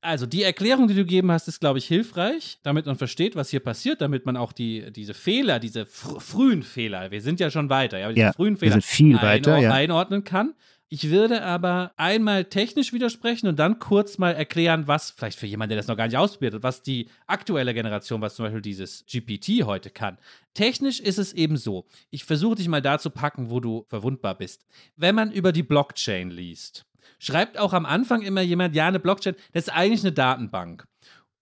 [0.00, 3.48] Also die Erklärung, die du gegeben hast, ist, glaube ich, hilfreich, damit man versteht, was
[3.48, 7.50] hier passiert, damit man auch die, diese Fehler, diese fr frühen Fehler, wir sind ja
[7.50, 9.72] schon weiter, ja, diese Ja, frühen Fehler viel weiter, ja.
[9.72, 10.52] einordnen kann.
[10.90, 15.70] Ich würde aber einmal technisch widersprechen und dann kurz mal erklären, was, vielleicht für jemanden,
[15.70, 19.06] der das noch gar nicht ausprobiert hat, was die aktuelle Generation, was zum Beispiel dieses
[19.06, 20.18] GPT heute kann.
[20.52, 21.86] Technisch ist es eben so.
[22.10, 24.66] Ich versuche dich mal da zu packen, wo du verwundbar bist.
[24.96, 26.84] Wenn man über die Blockchain liest,
[27.18, 30.86] schreibt auch am Anfang immer jemand, ja, eine Blockchain, das ist eigentlich eine Datenbank.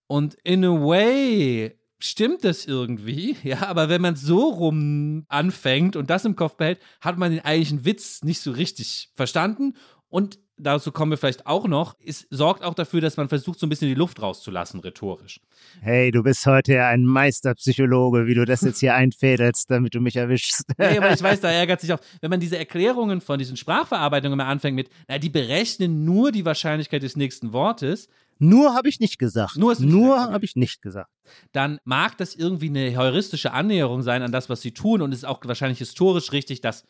[0.07, 6.09] Und in a way stimmt das irgendwie, ja, aber wenn man so rum anfängt und
[6.09, 9.73] das im Kopf behält, hat man den eigentlichen Witz nicht so richtig verstanden.
[10.09, 13.65] Und dazu kommen wir vielleicht auch noch, es sorgt auch dafür, dass man versucht, so
[13.65, 15.39] ein bisschen die Luft rauszulassen, rhetorisch.
[15.81, 19.99] Hey, du bist heute ja ein Meisterpsychologe, wie du das jetzt hier einfädelst, damit du
[19.99, 20.63] mich erwischst.
[20.77, 24.39] Nee, aber ich weiß, da ärgert sich auch, wenn man diese Erklärungen von diesen Sprachverarbeitungen
[24.39, 28.07] immer anfängt mit, na, die berechnen nur die Wahrscheinlichkeit des nächsten Wortes.
[28.39, 29.55] Nur habe ich nicht gesagt.
[29.55, 31.09] Nur, nur habe ich nicht gesagt.
[31.51, 35.19] Dann mag das irgendwie eine heuristische Annäherung sein an das, was sie tun und es
[35.19, 36.83] ist auch wahrscheinlich historisch richtig, dass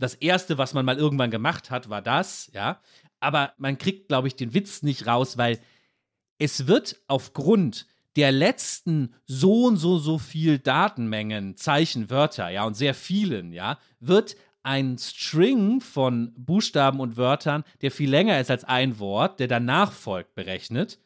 [0.00, 2.80] das erste, was man mal irgendwann gemacht hat, war das, ja.
[3.20, 5.60] Aber man kriegt, glaube ich, den Witz nicht raus, weil
[6.38, 7.86] es wird aufgrund
[8.16, 13.78] der letzten so und so so viel Datenmengen, Zeichen, Wörter, ja, und sehr vielen, ja,
[14.00, 19.48] wird ein String von Buchstaben und Wörtern, der viel länger ist als ein Wort, der
[19.48, 20.98] danach folgt, berechnet.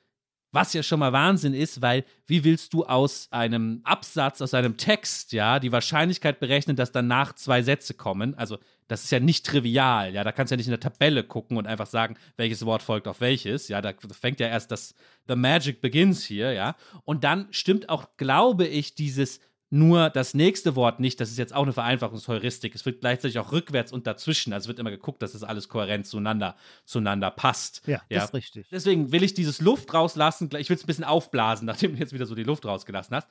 [0.55, 4.77] Was ja schon mal Wahnsinn ist, weil wie willst du aus einem Absatz, aus einem
[4.77, 8.39] Text, ja, die Wahrscheinlichkeit berechnen, dass danach zwei Sätze kommen?
[8.39, 11.25] Also das ist ja nicht trivial, ja, da kannst du ja nicht in der Tabelle
[11.25, 14.95] gucken und einfach sagen, welches Wort folgt auf welches, ja, da fängt ja erst das
[15.27, 19.41] The Magic Begins hier, ja, und dann stimmt auch, glaube ich, dieses
[19.75, 22.77] nur das nächste Wort nicht, das ist jetzt auch eine Vereinfachungsheuristik.
[22.77, 24.53] Es wird gleichzeitig auch rückwärts und dazwischen.
[24.53, 27.83] Also wird immer geguckt, dass das alles kohärent zueinander, zueinander passt.
[27.87, 28.69] Ja, ja, das ist richtig.
[28.71, 30.49] Deswegen will ich dieses Luft rauslassen.
[30.59, 33.29] Ich will es ein bisschen aufblasen, nachdem du jetzt wieder so die Luft rausgelassen hast.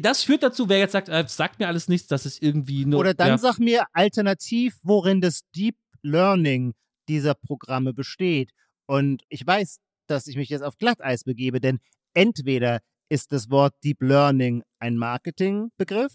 [0.00, 2.98] Das führt dazu, wer jetzt sagt, äh, sagt mir alles nichts, dass es irgendwie nur.
[2.98, 3.38] Oder dann ja.
[3.38, 6.74] sag mir alternativ, worin das Deep Learning
[7.08, 8.50] dieser Programme besteht.
[8.86, 9.78] Und ich weiß,
[10.08, 11.78] dass ich mich jetzt auf Glatteis begebe, denn
[12.14, 16.12] entweder ist das Wort Deep Learning ein Marketingbegriff?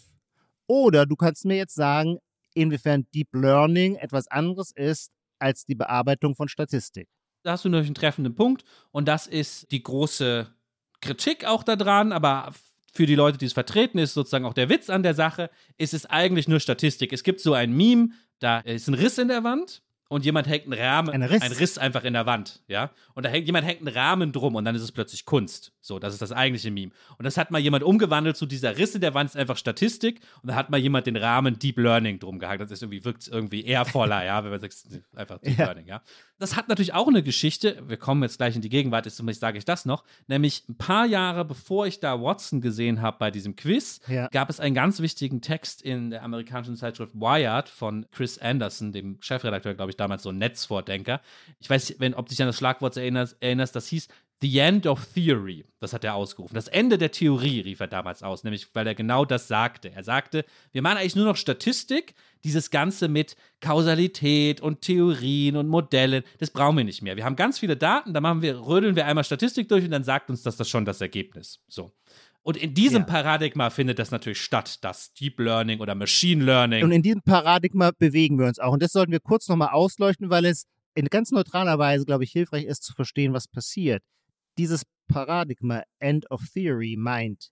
[0.66, 2.18] Oder du kannst mir jetzt sagen,
[2.54, 7.08] inwiefern Deep Learning etwas anderes ist als die Bearbeitung von Statistik.
[7.42, 10.52] Da hast du natürlich einen treffenden Punkt und das ist die große
[11.00, 12.52] Kritik auch daran, aber
[12.92, 15.94] für die Leute, die es vertreten, ist sozusagen auch der Witz an der Sache, ist
[15.94, 17.12] es eigentlich nur Statistik.
[17.12, 20.64] Es gibt so ein Meme, da ist ein Riss in der Wand und jemand hängt
[20.64, 21.40] einen Rahmen, ein Riss.
[21.40, 22.90] ein Riss einfach in der Wand, ja.
[23.14, 25.72] Und da hängt jemand hängt einen Rahmen drum und dann ist es plötzlich Kunst.
[25.80, 26.90] So, das ist das eigentliche Meme.
[27.16, 30.20] Und das hat mal jemand umgewandelt zu dieser Riss in der Wand ist einfach Statistik
[30.42, 32.60] und da hat mal jemand den Rahmen Deep Learning drum gehackt.
[32.60, 34.74] Das ist irgendwie wirkt irgendwie eher voller, ja, wenn man sagt
[35.14, 35.66] einfach Deep ja.
[35.66, 36.02] Learning, ja.
[36.40, 37.82] Das hat natürlich auch eine Geschichte.
[37.86, 40.04] Wir kommen jetzt gleich in die Gegenwart, ist zumindest sage ich das noch.
[40.26, 44.26] Nämlich ein paar Jahre bevor ich da Watson gesehen habe bei diesem Quiz, ja.
[44.28, 49.18] gab es einen ganz wichtigen Text in der amerikanischen Zeitschrift Wired von Chris Anderson, dem
[49.20, 51.20] Chefredakteur, glaube ich, damals so ein Netzvordenker.
[51.60, 54.08] Ich weiß nicht, ob du dich an das Schlagwort erinnerst, erinnerst, das hieß
[54.42, 55.64] The End of Theory.
[55.80, 56.54] Das hat er ausgerufen.
[56.54, 59.90] Das Ende der Theorie rief er damals aus, nämlich weil er genau das sagte.
[59.92, 65.68] Er sagte, wir machen eigentlich nur noch Statistik, dieses Ganze mit Kausalität und Theorien und
[65.68, 67.16] Modellen, das brauchen wir nicht mehr.
[67.16, 70.04] Wir haben ganz viele Daten, da machen wir, rödeln wir einmal Statistik durch und dann
[70.04, 71.60] sagt uns das das schon das Ergebnis.
[71.68, 71.92] So.
[72.42, 73.06] Und in diesem ja.
[73.06, 76.82] Paradigma findet das natürlich statt, das Deep Learning oder Machine Learning.
[76.82, 78.72] Und in diesem Paradigma bewegen wir uns auch.
[78.72, 82.32] Und das sollten wir kurz nochmal ausleuchten, weil es in ganz neutraler Weise, glaube ich,
[82.32, 84.02] hilfreich ist zu verstehen, was passiert.
[84.58, 87.50] Dieses Paradigma End of Theory meint,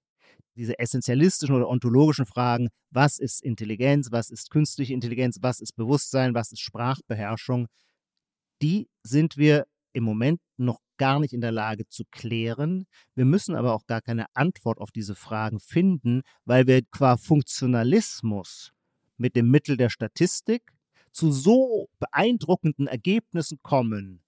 [0.57, 6.35] diese essentialistischen oder ontologischen Fragen, was ist Intelligenz, was ist künstliche Intelligenz, was ist Bewusstsein,
[6.35, 7.69] was ist Sprachbeherrschung,
[8.61, 12.87] die sind wir im Moment noch gar nicht in der Lage zu klären.
[13.15, 18.73] Wir müssen aber auch gar keine Antwort auf diese Fragen finden, weil wir qua Funktionalismus
[19.17, 20.73] mit dem Mittel der Statistik
[21.13, 24.23] zu so beeindruckenden Ergebnissen kommen.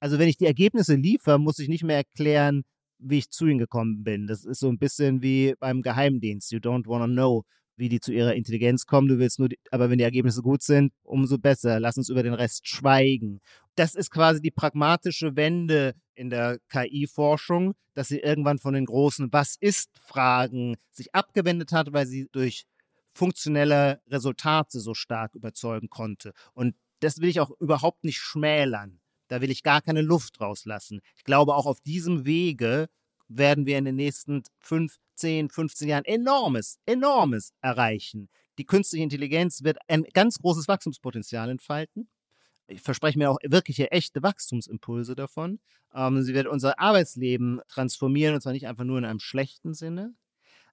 [0.00, 2.64] Also wenn ich die Ergebnisse liefere, muss ich nicht mehr erklären,
[2.98, 4.26] wie ich zu ihnen gekommen bin.
[4.26, 6.52] Das ist so ein bisschen wie beim Geheimdienst.
[6.52, 7.44] You don't want to know,
[7.76, 9.08] wie die zu ihrer Intelligenz kommen.
[9.08, 11.80] Du willst nur, die, aber wenn die Ergebnisse gut sind, umso besser.
[11.80, 13.40] Lass uns über den Rest schweigen.
[13.74, 19.32] Das ist quasi die pragmatische Wende in der KI-Forschung, dass sie irgendwann von den großen
[19.32, 22.64] Was ist-Fragen sich abgewendet hat, weil sie durch
[23.12, 26.32] funktionelle Resultate so stark überzeugen konnte.
[26.54, 29.00] Und das will ich auch überhaupt nicht schmälern.
[29.28, 31.00] Da will ich gar keine Luft rauslassen.
[31.16, 32.88] Ich glaube, auch auf diesem Wege
[33.28, 38.28] werden wir in den nächsten 5, 10, 15 Jahren enormes, enormes erreichen.
[38.58, 42.08] Die künstliche Intelligenz wird ein ganz großes Wachstumspotenzial entfalten.
[42.68, 45.60] Ich verspreche mir auch wirkliche, echte Wachstumsimpulse davon.
[45.94, 50.14] Ähm, sie wird unser Arbeitsleben transformieren, und zwar nicht einfach nur in einem schlechten Sinne.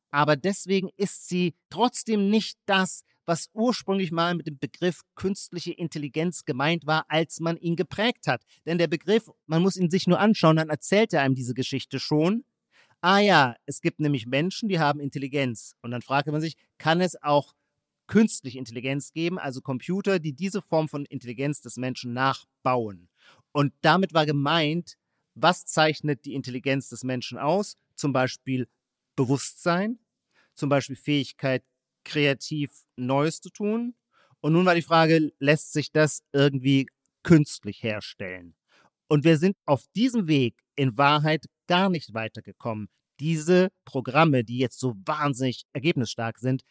[0.10, 6.46] Aber deswegen ist sie trotzdem nicht das, was ursprünglich mal mit dem Begriff künstliche Intelligenz
[6.46, 8.44] gemeint war, als man ihn geprägt hat.
[8.66, 12.00] Denn der Begriff, man muss ihn sich nur anschauen, dann erzählt er einem diese Geschichte
[12.00, 12.44] schon.
[13.02, 15.76] Ah ja, es gibt nämlich Menschen, die haben Intelligenz.
[15.82, 17.54] Und dann fragt man sich, kann es auch
[18.08, 23.10] künstliche Intelligenz geben, also Computer, die diese Form von Intelligenz des Menschen nachbauen.
[23.52, 24.98] Und damit war gemeint,
[25.36, 27.76] was zeichnet die Intelligenz des Menschen aus?
[27.96, 28.68] Zum Beispiel
[29.16, 30.00] Bewusstsein,
[30.54, 31.64] zum Beispiel Fähigkeit,
[32.04, 33.96] kreativ Neues zu tun.
[34.42, 36.88] Und nun war die Frage, lässt sich das irgendwie
[37.24, 38.56] künstlich herstellen?
[39.08, 42.88] Und wir sind auf diesem Weg in Wahrheit gar nicht weitergekommen.
[43.20, 46.64] Diese Programme, die jetzt so wahnsinnig ergebnisstark sind,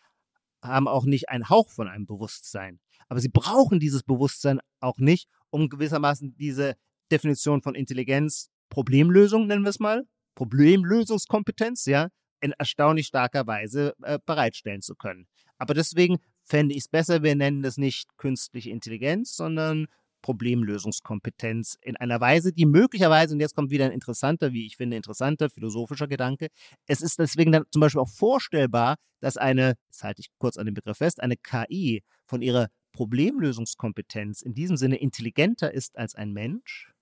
[0.63, 2.81] haben auch nicht einen Hauch von einem Bewusstsein.
[3.09, 6.77] Aber sie brauchen dieses Bewusstsein auch nicht, um gewissermaßen diese
[7.11, 12.09] Definition von Intelligenz, Problemlösung nennen wir es mal, Problemlösungskompetenz, ja,
[12.43, 15.27] in erstaunlich starker Weise äh, bereitstellen zu können.
[15.59, 19.87] Aber deswegen fände ich es besser, wir nennen das nicht künstliche Intelligenz, sondern
[20.23, 24.97] Problemlösungskompetenz in einer Weise, die möglicherweise, und jetzt kommt wieder ein interessanter, wie ich finde,
[24.97, 26.49] interessanter philosophischer Gedanke,
[26.87, 30.67] es ist deswegen dann zum Beispiel auch vorstellbar, dass eine, jetzt halte ich kurz an
[30.67, 36.33] dem Begriff fest, eine KI von ihrer Problemlösungskompetenz in diesem Sinne intelligenter ist als ein
[36.33, 36.93] Mensch,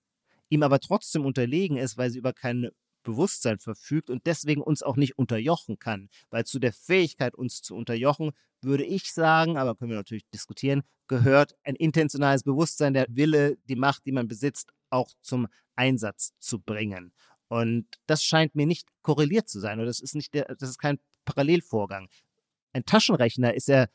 [0.49, 2.71] ihm aber trotzdem unterlegen ist, weil sie über keine
[3.03, 6.09] Bewusstsein verfügt und deswegen uns auch nicht unterjochen kann.
[6.29, 10.83] Weil zu der Fähigkeit, uns zu unterjochen, würde ich sagen, aber können wir natürlich diskutieren,
[11.07, 16.59] gehört ein intentionales Bewusstsein, der Wille, die Macht, die man besitzt, auch zum Einsatz zu
[16.59, 17.13] bringen.
[17.47, 20.77] Und das scheint mir nicht korreliert zu sein oder das ist nicht der, das ist
[20.77, 22.07] kein Parallelvorgang.
[22.73, 23.87] Ein Taschenrechner ist ja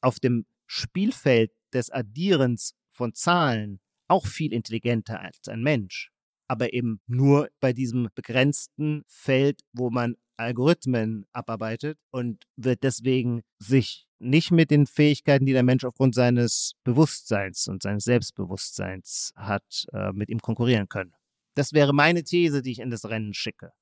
[0.00, 6.10] auf dem Spielfeld des Addierens von Zahlen auch viel intelligenter als ein Mensch
[6.48, 14.06] aber eben nur bei diesem begrenzten Feld, wo man Algorithmen abarbeitet und wird deswegen sich
[14.18, 20.12] nicht mit den Fähigkeiten, die der Mensch aufgrund seines Bewusstseins und seines Selbstbewusstseins hat, äh,
[20.12, 21.12] mit ihm konkurrieren können.
[21.54, 23.72] Das wäre meine These, die ich in das Rennen schicke.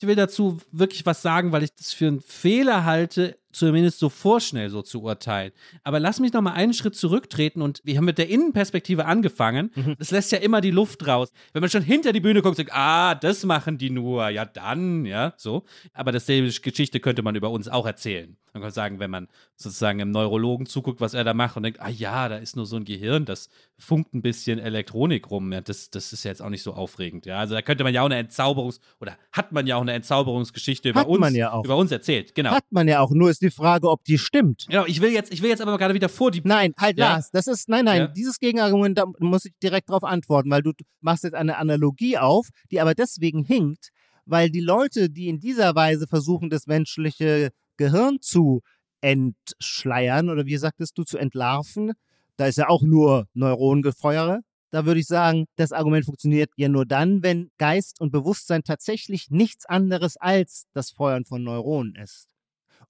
[0.00, 4.08] Ich will dazu wirklich was sagen, weil ich das für einen Fehler halte, zumindest so
[4.08, 5.52] vorschnell so zu urteilen.
[5.82, 9.70] Aber lass mich noch mal einen Schritt zurücktreten und wir haben mit der Innenperspektive angefangen.
[9.74, 9.96] Mhm.
[9.98, 11.32] Das lässt ja immer die Luft raus.
[11.52, 15.06] Wenn man schon hinter die Bühne guckt, sagt, ah, das machen die nur, ja dann,
[15.06, 15.64] ja, so.
[15.92, 18.36] Aber dasselbe Geschichte könnte man über uns auch erzählen.
[18.54, 21.80] Man kann sagen, wenn man sozusagen im Neurologen zuguckt, was er da macht und denkt,
[21.80, 25.52] ah ja, da ist nur so ein Gehirn, das funkt ein bisschen Elektronik rum.
[25.52, 27.26] Ja, das, das ist ja jetzt auch nicht so aufregend.
[27.26, 29.92] Ja, also da könnte man ja auch eine Entzauberungs- oder hat man ja auch eine
[29.94, 32.36] Entzauberungsgeschichte über hat uns, ja über uns erzählt.
[32.36, 32.52] Genau.
[32.52, 33.10] Hat man ja auch.
[33.10, 34.66] Nur ist die Frage, ob die stimmt.
[34.68, 36.40] Genau, ich will jetzt, ich will jetzt aber gerade wieder vor die.
[36.44, 37.12] Nein, halt Ja.
[37.14, 38.06] Lars, das ist, nein, nein, Ja.
[38.08, 42.48] dieses Gegenargument, da muss ich direkt darauf antworten, weil du machst jetzt eine Analogie auf,
[42.70, 43.90] die aber deswegen hinkt,
[44.26, 48.62] weil die Leute, die in dieser Weise versuchen, das menschliche Gehirn zu
[49.00, 51.92] entschleiern oder wie sagtest du, zu entlarven,
[52.36, 54.40] da ist ja auch nur Neuronengefeuere.
[54.70, 59.30] Da würde ich sagen, das Argument funktioniert ja nur dann, wenn Geist und Bewusstsein tatsächlich
[59.30, 62.33] nichts anderes als das Feuern von Neuronen ist.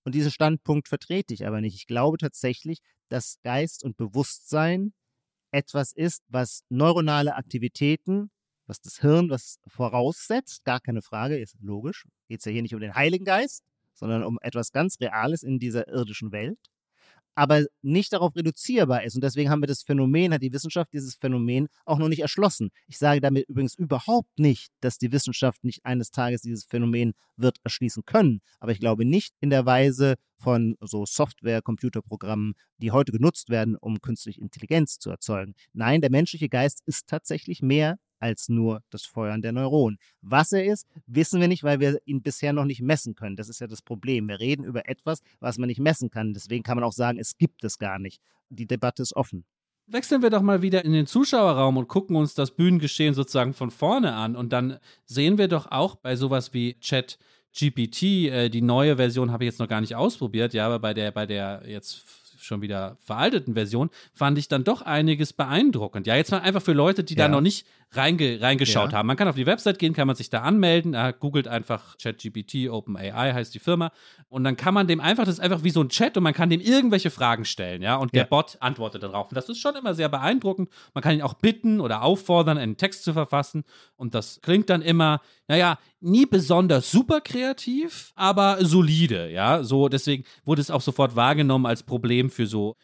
[0.05, 1.75] Und diesen Standpunkt vertrete ich aber nicht.
[1.75, 4.93] Ich glaube tatsächlich, dass Geist und Bewusstsein
[5.51, 8.31] etwas ist, was neuronale Aktivitäten,
[8.67, 12.07] was das Hirn, was voraussetzt, gar keine Frage, ist logisch.
[12.29, 13.63] Geht es ja hier nicht um den Heiligen Geist,
[13.95, 16.59] sondern um etwas ganz Reales in dieser irdischen Welt,
[17.35, 19.15] aber nicht darauf reduzierbar ist.
[19.15, 22.71] Und deswegen haben wir das Phänomen, hat die Wissenschaft dieses Phänomen auch noch nicht erschlossen.
[22.87, 27.59] Ich sage damit übrigens überhaupt nicht, dass die Wissenschaft nicht eines Tages dieses Phänomen wird
[27.65, 28.41] erschließen können.
[28.61, 33.77] Aber ich glaube nicht in der Weise von so Software, Computerprogrammen, die heute genutzt werden,
[33.77, 35.55] um künstliche Intelligenz zu erzeugen.
[35.73, 39.99] Nein, der menschliche Geist ist tatsächlich mehr als nur das Feuern der Neuronen.
[40.23, 43.37] Was er ist, wissen wir nicht, weil wir ihn bisher noch nicht messen können.
[43.37, 44.29] Das ist ja das Problem.
[44.29, 46.33] Wir reden über etwas, was man nicht messen kann.
[46.33, 48.23] Deswegen kann man auch sagen, es gibt es gar nicht.
[48.49, 49.45] Die Debatte ist offen.
[49.87, 53.71] Wechseln wir doch mal wieder in den Zuschauerraum und gucken uns das Bühnengeschehen sozusagen von
[53.71, 54.37] vorne an.
[54.37, 57.19] Und dann sehen wir doch auch bei sowas wie Chat
[57.57, 60.93] GPT, äh, die neue Version habe ich jetzt noch gar nicht ausprobiert, ja, aber bei
[60.95, 62.03] der, bei der jetzt
[62.37, 66.07] schon wieder veralteten Version fand ich dann doch einiges beeindruckend.
[66.07, 67.29] Ja, jetzt mal einfach für Leute, die da Ja.
[67.29, 68.99] noch nicht reinge reingeschaut Ja.
[68.99, 69.07] haben.
[69.07, 72.69] Man kann auf die Website gehen, kann man sich da anmelden, äh, googelt einfach ChatGPT,
[72.71, 73.93] OpenAI heißt die Firma
[74.29, 76.35] und dann kann man dem einfach, das ist einfach wie so ein Chat und man
[76.35, 78.29] kann dem irgendwelche Fragen stellen, ja, und der Ja.
[78.29, 79.31] Bot antwortet darauf.
[79.31, 80.69] Und das ist schon immer sehr beeindruckend.
[80.95, 83.65] Man kann ihn auch bitten oder auffordern, einen Text zu verfassen
[83.97, 90.25] und das klingt dann immer, naja, nie besonders super kreativ, aber solide, ja, so deswegen
[90.45, 92.77] wurde es auch sofort wahrgenommen als Problem für so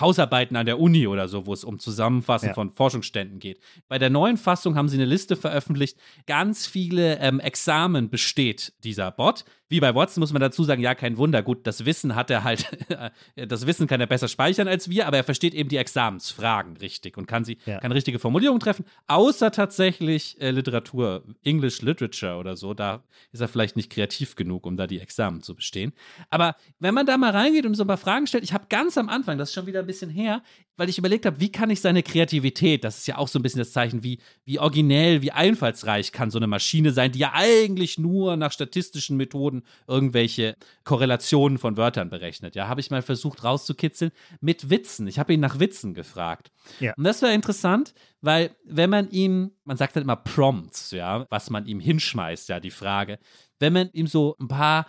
[0.00, 2.54] Hausarbeiten an der Uni oder so, wo es um Zusammenfassen Ja.
[2.54, 3.60] von Forschungsständen geht.
[3.88, 5.98] Bei der neuen Fassung haben sie eine Liste veröffentlicht.
[6.26, 9.44] Ganz viele ähm, Examen besteht dieser Bot.
[9.70, 11.42] Wie bei Watson muss man dazu sagen, ja, kein Wunder.
[11.42, 12.66] Gut, das Wissen hat er halt,
[13.36, 17.16] das Wissen kann er besser speichern als wir, aber er versteht eben die Examensfragen richtig
[17.16, 17.78] und kann sie, Ja.
[17.78, 22.74] kann richtige Formulierungen treffen, außer tatsächlich äh, Literatur, English Literature oder so.
[22.74, 25.92] Da ist er vielleicht nicht kreativ genug, um da die Examen zu bestehen.
[26.30, 28.98] Aber wenn man da mal reingeht und so ein paar Fragen stellt, ich habe ganz
[28.98, 30.42] am Anfang, das ist schon wieder ein bisschen her,
[30.76, 33.42] weil ich überlegt habe, wie kann ich seine Kreativität, das ist ja auch so ein
[33.42, 37.32] bisschen das Zeichen, wie, wie originell, wie einfallsreich kann so eine Maschine sein, die ja
[37.34, 42.54] eigentlich nur nach statistischen Methoden wurden irgendwelche Korrelationen von Wörtern berechnet.
[42.54, 45.06] Ja, habe ich mal versucht rauszukitzeln mit Witzen.
[45.06, 46.50] Ich habe ihn nach Witzen gefragt.
[46.78, 46.94] Ja.
[46.96, 51.50] Und das war interessant, weil wenn man ihm, man sagt halt immer Prompts, ja, was
[51.50, 53.18] man ihm hinschmeißt, ja, die Frage,
[53.58, 54.86] wenn man ihm so ein paar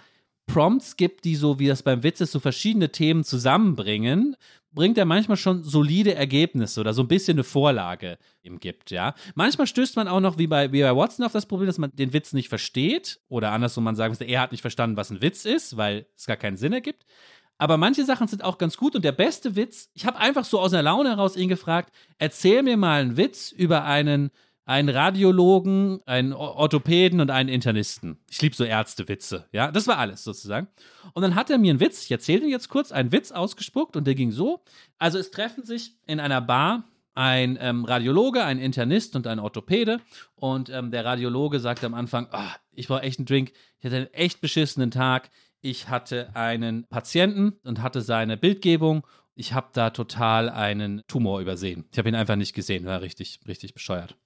[0.51, 4.35] Prompts gibt, die so, wie das beim Witz ist, so verschiedene Themen zusammenbringen,
[4.73, 9.13] bringt er manchmal schon solide Ergebnisse oder so ein bisschen eine Vorlage ihm gibt, ja.
[9.35, 11.95] Manchmal stößt man auch noch wie bei, wie bei Watson auf das Problem, dass man
[11.95, 15.21] den Witz nicht versteht oder andersrum man sagen müsste, er hat nicht verstanden, was ein
[15.21, 17.05] Witz ist, weil es gar keinen Sinn ergibt.
[17.57, 20.59] Aber manche Sachen sind auch ganz gut und der beste Witz, ich habe einfach so
[20.59, 24.31] aus einer Laune heraus ihn gefragt, erzähl mir mal einen Witz über einen
[24.65, 28.19] einen Radiologen, einen Orthopäden und einen Internisten.
[28.29, 29.71] Ich liebe so Ärztewitze, ja.
[29.71, 30.67] Das war alles sozusagen.
[31.13, 33.95] Und dann hat er mir einen Witz, ich erzähle ihn jetzt kurz, einen Witz ausgespuckt
[33.95, 34.63] und der ging so.
[34.97, 39.99] Also es treffen sich in einer Bar ein ähm, Radiologe, ein Internist und ein Orthopäde.
[40.35, 42.39] Und ähm, der Radiologe sagt am Anfang, oh,
[42.71, 45.29] ich brauche echt einen Drink, ich hatte einen echt beschissenen Tag.
[45.63, 49.05] Ich hatte einen Patienten und hatte seine Bildgebung.
[49.35, 51.85] Ich habe da total einen Tumor übersehen.
[51.91, 54.17] Ich habe ihn einfach nicht gesehen, war richtig, richtig bescheuert.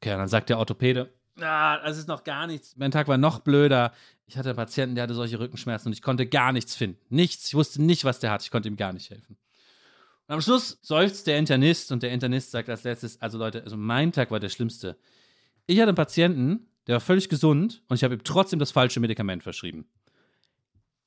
[0.00, 2.76] Okay, dann sagt der Orthopäde, ah, das ist noch gar nichts.
[2.76, 3.92] Mein Tag war noch blöder.
[4.26, 7.00] Ich hatte einen Patienten, der hatte solche Rückenschmerzen und ich konnte gar nichts finden.
[7.08, 7.48] Nichts.
[7.48, 8.42] Ich wusste nicht, was der hat.
[8.42, 9.36] Ich konnte ihm gar nicht helfen.
[10.26, 13.76] Und am Schluss seufzt der Internist und der Internist sagt als letztes, also Leute, also
[13.76, 14.98] mein Tag war der schlimmste.
[15.66, 19.00] Ich hatte einen Patienten, der war völlig gesund und ich habe ihm trotzdem das falsche
[19.00, 19.88] Medikament verschrieben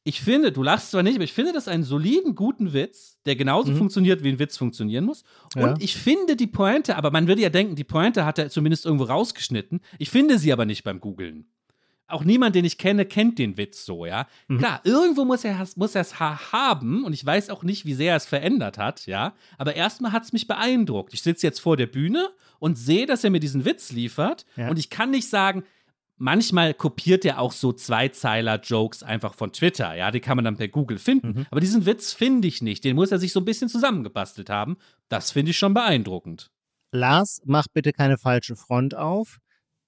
[0.04, 3.36] ich finde, du lachst zwar nicht, aber ich finde das einen soliden, guten Witz, der
[3.36, 3.78] genauso mhm.
[3.78, 5.24] funktioniert, wie ein Witz funktionieren muss.
[5.56, 5.76] Und ja.
[5.80, 9.06] ich finde die Pointe, aber man würde ja denken, die Pointe hat er zumindest irgendwo
[9.06, 9.80] rausgeschnitten.
[10.00, 11.46] Ich finde sie aber nicht beim Googlen.
[12.08, 14.28] Auch niemand, den ich kenne, kennt den Witz so, ja.
[14.48, 14.58] Mhm.
[14.58, 18.18] Klar, irgendwo muss er muss es haben und ich weiß auch nicht, wie sehr er
[18.18, 19.34] es verändert hat, ja.
[19.58, 21.14] Aber erstmal hat es mich beeindruckt.
[21.14, 22.30] Ich sitze jetzt vor der Bühne
[22.60, 24.70] und sehe, dass er mir diesen Witz liefert ja.
[24.70, 25.64] und ich kann nicht sagen,
[26.22, 29.96] manchmal kopiert er auch so Zweizeiler-Jokes einfach von Twitter.
[29.96, 31.28] Ja, die kann man dann per Google finden.
[31.28, 31.46] Mhm.
[31.50, 32.84] Aber diesen Witz finde ich nicht.
[32.84, 34.78] Den muss er sich so ein bisschen zusammengebastelt haben.
[35.10, 36.52] Das finde ich schon beeindruckend.
[36.92, 39.40] Lars, mach bitte keine falsche Front auf.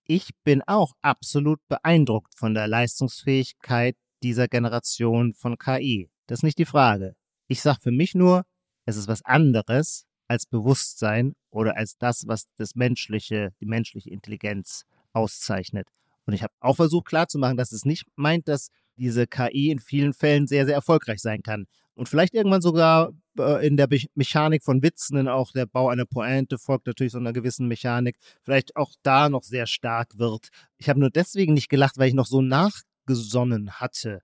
[0.05, 6.09] Ich bin auch absolut beeindruckt von der Leistungsfähigkeit dieser Generation von KI.
[6.27, 7.15] Das ist nicht die Frage.
[7.47, 8.43] Ich sage für mich nur,
[8.86, 14.86] es ist was anderes als Bewusstsein oder als das, was das menschliche, die menschliche Intelligenz
[15.13, 15.88] auszeichnet.
[16.26, 20.13] Und ich habe auch versucht klarzumachen, dass es nicht meint, dass diese KI in vielen
[20.13, 21.65] Fällen sehr, sehr erfolgreich sein kann.
[21.95, 25.89] Und vielleicht irgendwann sogar äh, in der Be Mechanik von Witzen, denn auch der Bau
[25.89, 30.49] einer Pointe folgt natürlich so einer gewissen Mechanik, vielleicht auch da noch sehr stark wird.
[30.78, 34.21] Ich habe nur deswegen nicht gelacht, weil ich noch so nachgesonnen hatte.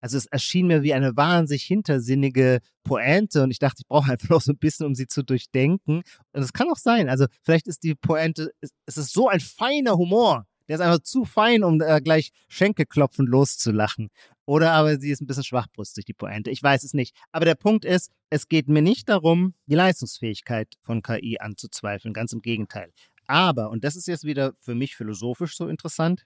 [0.00, 4.28] Also es erschien mir wie eine wahnsinnig hintersinnige Pointe und ich dachte, ich brauche einfach
[4.28, 6.02] noch so ein bisschen, um sie zu durchdenken.
[6.32, 7.08] Und es kann auch sein.
[7.08, 11.24] Also vielleicht ist die Pointe, es ist so ein feiner Humor, der ist einfach zu
[11.24, 14.08] fein, um äh, gleich Schenkelklopfen loszulachen.
[14.46, 16.50] Oder aber sie ist ein bisschen schwachbrüstig, die Pointe.
[16.50, 17.16] Ich weiß es nicht.
[17.32, 22.12] Aber der Punkt ist, es geht mir nicht darum, die Leistungsfähigkeit von KI anzuzweifeln.
[22.12, 22.92] Ganz im Gegenteil.
[23.26, 26.24] Aber, und das ist jetzt wieder für mich philosophisch so interessant,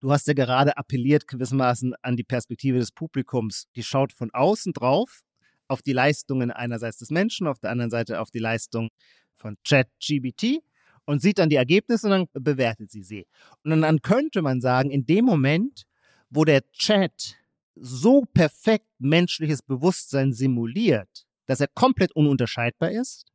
[0.00, 3.68] du hast ja gerade appelliert gewissermaßen an die Perspektive des Publikums.
[3.76, 5.20] Die schaut von außen drauf
[5.68, 8.88] auf die Leistungen einerseits des Menschen, auf der anderen Seite auf die Leistung
[9.36, 10.62] von ChatGBT
[11.04, 13.26] und sieht dann die Ergebnisse und dann bewertet sie sie.
[13.64, 15.84] Und dann könnte man sagen, in dem Moment,
[16.30, 17.36] wo der Chat
[17.74, 23.26] so perfekt menschliches Bewusstsein simuliert, dass er komplett ununterscheidbar ist,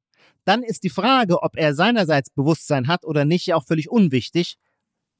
[0.45, 4.57] dann ist die Frage, ob er seinerseits Bewusstsein hat oder nicht, ja auch völlig unwichtig,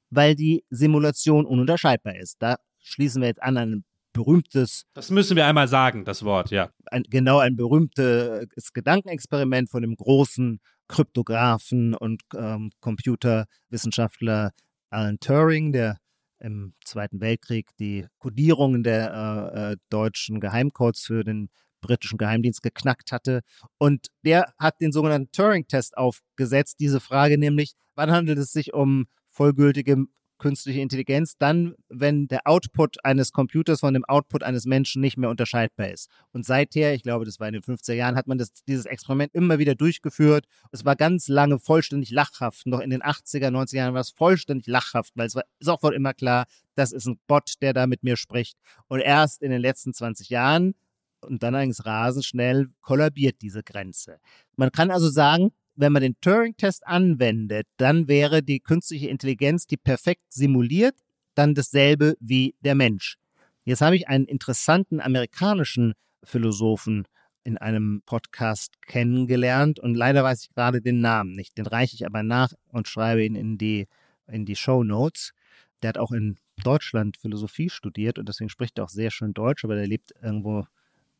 [0.09, 2.37] weil die Simulation ununterscheidbar ist.
[2.39, 3.83] Da schließen wir jetzt an ein
[4.17, 4.85] berühmtes.
[4.93, 6.69] Das müssen wir einmal sagen, das Wort, ja.
[6.85, 14.51] Ein, genau ein berühmtes Gedankenexperiment von dem großen Kryptographen und ähm, Computerwissenschaftler
[14.89, 15.97] Alan Turing, der
[16.39, 21.49] im Zweiten Weltkrieg die Kodierungen der äh, äh, deutschen Geheimcodes für den
[21.81, 23.41] britischen Geheimdienst geknackt hatte.
[23.77, 26.77] Und der hat den sogenannten Turing-Test aufgesetzt.
[26.79, 30.05] Diese Frage nämlich, wann handelt es sich um vollgültige
[30.37, 35.29] künstliche Intelligenz dann, wenn der Output eines Computers von dem Output eines Menschen nicht mehr
[35.29, 36.09] unterscheidbar ist.
[36.31, 39.33] Und seither, ich glaube, das war in den 50er Jahren, hat man das, dieses Experiment
[39.33, 40.45] immer wieder durchgeführt.
[40.71, 42.67] Es war ganz lange vollständig lachhaft.
[42.67, 46.13] Noch in den 80er, 90er Jahren war es vollständig lachhaft, weil es war sofort immer
[46.13, 48.57] klar, das ist ein Bot, der da mit mir spricht.
[48.87, 50.75] Und erst in den letzten 20 Jahren
[51.21, 54.19] und dann eigentlich rasend schnell kollabiert diese Grenze.
[54.55, 59.77] Man kann also sagen, wenn man den Turing-Test anwendet, dann wäre die künstliche Intelligenz, die
[59.77, 60.95] perfekt simuliert,
[61.35, 63.17] dann dasselbe wie der Mensch.
[63.63, 67.05] Jetzt habe ich einen interessanten amerikanischen Philosophen
[67.43, 71.57] in einem Podcast kennengelernt und leider weiß ich gerade den Namen nicht.
[71.57, 73.87] Den reiche ich aber nach und schreibe ihn in die,
[74.27, 75.33] in die Show Notes.
[75.81, 79.63] Der hat auch in Deutschland Philosophie studiert und deswegen spricht er auch sehr schön Deutsch,
[79.63, 80.65] aber der lebt irgendwo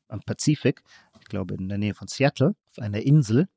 [0.08, 0.82] am Pazifik,
[1.20, 3.48] ich glaube in der Nähe von Seattle, auf einer Insel.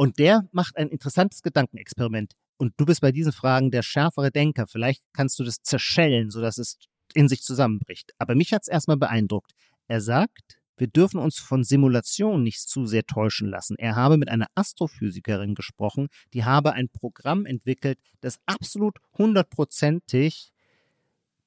[0.00, 2.32] Und der macht ein interessantes Gedankenexperiment.
[2.56, 4.66] Und du bist bei diesen Fragen der schärfere Denker.
[4.66, 6.78] Vielleicht kannst du das zerschellen, sodass es
[7.12, 8.14] in sich zusammenbricht.
[8.16, 9.52] Aber mich hat es erstmal beeindruckt.
[9.88, 13.76] Er sagt, wir dürfen uns von Simulation nicht zu sehr täuschen lassen.
[13.78, 20.50] Er habe mit einer Astrophysikerin gesprochen, die habe ein Programm entwickelt, das absolut hundertprozentig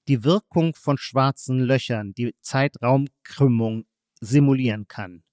[0.08, 3.88] die Wirkung von schwarzen Löchern, die Zeitraumkrümmung
[4.22, 5.24] simulieren kann.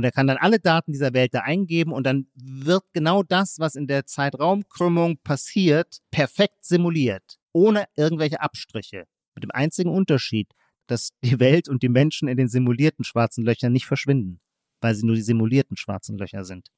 [0.00, 3.58] Und er kann dann alle Daten dieser Welt da eingeben und dann wird genau das,
[3.58, 9.04] was in der Zeitraumkrümmung passiert, perfekt simuliert, ohne irgendwelche Abstriche.
[9.34, 10.48] Mit dem einzigen Unterschied,
[10.86, 14.40] dass die Welt und die Menschen in den simulierten schwarzen Löchern nicht verschwinden,
[14.80, 16.68] weil sie nur die simulierten schwarzen Löcher sind.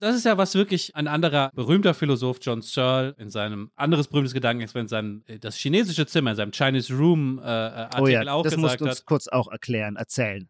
[0.00, 4.32] Das ist ja was wirklich ein anderer berühmter Philosoph, John Searle, in seinem anderes berühmtes
[4.32, 8.44] Gedankenexperiment, sein, äh, das chinesische Zimmer, in seinem Chinese Room äh, Artikel oh ja, auch
[8.44, 9.04] das gesagt musst du uns hat.
[9.04, 10.48] kurz auch erklären, erzählen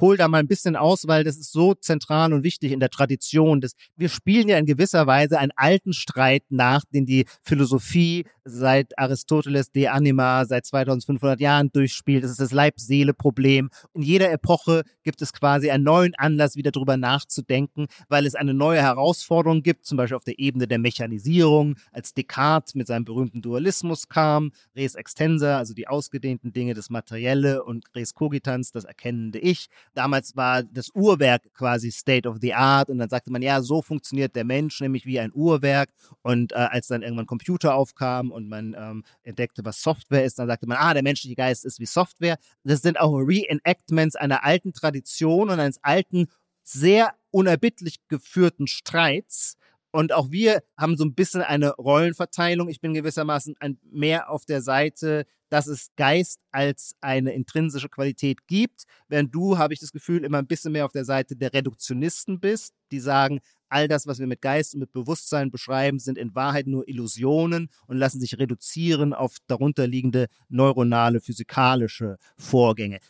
[0.00, 2.90] hol da mal ein bisschen aus, weil das ist so zentral und wichtig in der
[2.90, 3.60] Tradition.
[3.60, 8.98] Des, wir spielen ja in gewisser Weise einen alten Streit nach, den die Philosophie seit
[8.98, 12.24] Aristoteles de Anima seit 2500 Jahren durchspielt.
[12.24, 13.70] Das ist das Leib-Seele-Problem.
[13.94, 18.54] In jeder Epoche gibt es quasi einen neuen Anlass, wieder drüber nachzudenken, weil es eine
[18.54, 23.42] neue Herausforderung gibt, zum Beispiel auf der Ebene der Mechanisierung, als Descartes mit seinem berühmten
[23.42, 29.38] Dualismus kam, res extensa, also die ausgedehnten Dinge, das Materielle und res cogitans, das erkennende
[29.38, 29.68] Ich.
[29.94, 33.82] Damals war das Uhrwerk quasi State of the Art und dann sagte man, ja, so
[33.82, 35.90] funktioniert der Mensch, nämlich wie ein Uhrwerk.
[36.22, 40.48] Und äh, als dann irgendwann Computer aufkam und man ähm, entdeckte, was Software ist, dann
[40.48, 42.38] sagte man, ah, der menschliche Geist ist wie Software.
[42.64, 46.28] Das sind auch Reenactments einer alten Tradition und eines alten,
[46.64, 49.56] sehr unerbittlich geführten Streits.
[49.92, 52.68] Und auch wir haben so ein bisschen eine Rollenverteilung.
[52.68, 53.54] Ich bin gewissermaßen
[53.90, 59.74] mehr auf der Seite dass es Geist als eine intrinsische Qualität gibt, während du, habe
[59.74, 63.40] ich das Gefühl, immer ein bisschen mehr auf der Seite der Reduktionisten bist, die sagen,
[63.68, 67.68] all das, was wir mit Geist und mit Bewusstsein beschreiben, sind in Wahrheit nur Illusionen
[67.86, 73.00] und lassen sich reduzieren auf darunterliegende neuronale, physikalische Vorgänge.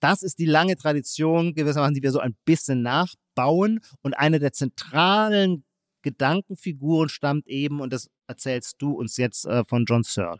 [0.00, 3.80] Das ist die lange Tradition gewissermaßen, die wir so ein bisschen nachbauen.
[4.00, 5.64] Und eine der zentralen
[6.04, 10.38] Gedankenfiguren stammt eben, und das erzählst du uns jetzt äh, von John Searle.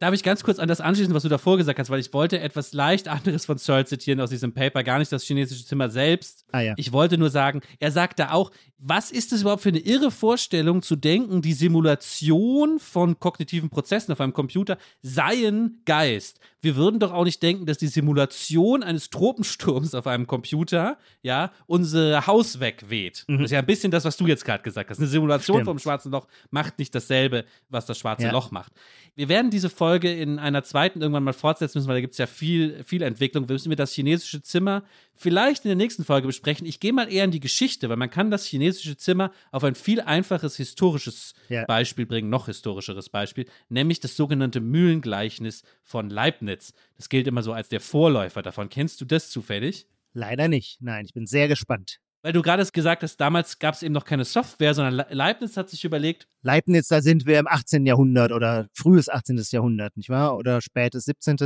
[0.00, 2.40] Darf ich ganz kurz an das anschließen, was du davor gesagt hast, weil ich wollte
[2.40, 6.44] etwas leicht anderes von Searle zitieren aus diesem Paper, gar nicht das chinesische Zimmer selbst.
[6.52, 6.74] Ah, ja.
[6.76, 10.10] Ich wollte nur sagen, er sagt da auch, was ist es überhaupt für eine irre
[10.10, 16.40] Vorstellung zu denken, die Simulation von kognitiven Prozessen auf einem Computer seien Geist.
[16.64, 21.52] Wir würden doch auch nicht denken, dass die Simulation eines Tropensturms auf einem Computer, ja,
[21.66, 23.24] unser Haus wegweht.
[23.28, 23.38] Mhm.
[23.38, 24.98] Das ist ja ein bisschen das, was du jetzt gerade gesagt hast.
[24.98, 25.66] Eine Simulation Stimmt.
[25.66, 28.32] vom schwarzen Loch macht nicht dasselbe, was das schwarze ja.
[28.32, 28.72] Loch macht.
[29.14, 32.18] Wir werden diese Folge in einer zweiten irgendwann mal fortsetzen müssen, weil da gibt es
[32.18, 33.48] ja viel, viel Entwicklung.
[33.48, 34.82] Wir müssen mir das chinesische Zimmer
[35.14, 36.66] vielleicht in der nächsten Folge besprechen.
[36.66, 39.74] Ich gehe mal eher in die Geschichte, weil man kann das chinesische Zimmer auf ein
[39.74, 41.64] viel einfaches historisches ja.
[41.66, 46.53] Beispiel bringen, noch historischeres Beispiel, nämlich das sogenannte Mühlengleichnis von Leibniz.
[46.96, 48.68] Das gilt immer so als der Vorläufer davon.
[48.68, 49.86] Kennst du das zufällig?
[50.12, 50.80] Leider nicht.
[50.80, 51.98] Nein, ich bin sehr gespannt.
[52.22, 55.68] Weil du gerade gesagt hast, damals gab es eben noch keine Software, sondern Leibniz hat
[55.68, 56.26] sich überlegt.
[56.40, 57.84] Leibniz, da sind wir im 18.
[57.84, 59.42] Jahrhundert oder frühes 18.
[59.50, 60.38] Jahrhundert, nicht wahr?
[60.38, 61.36] Oder spätes 17.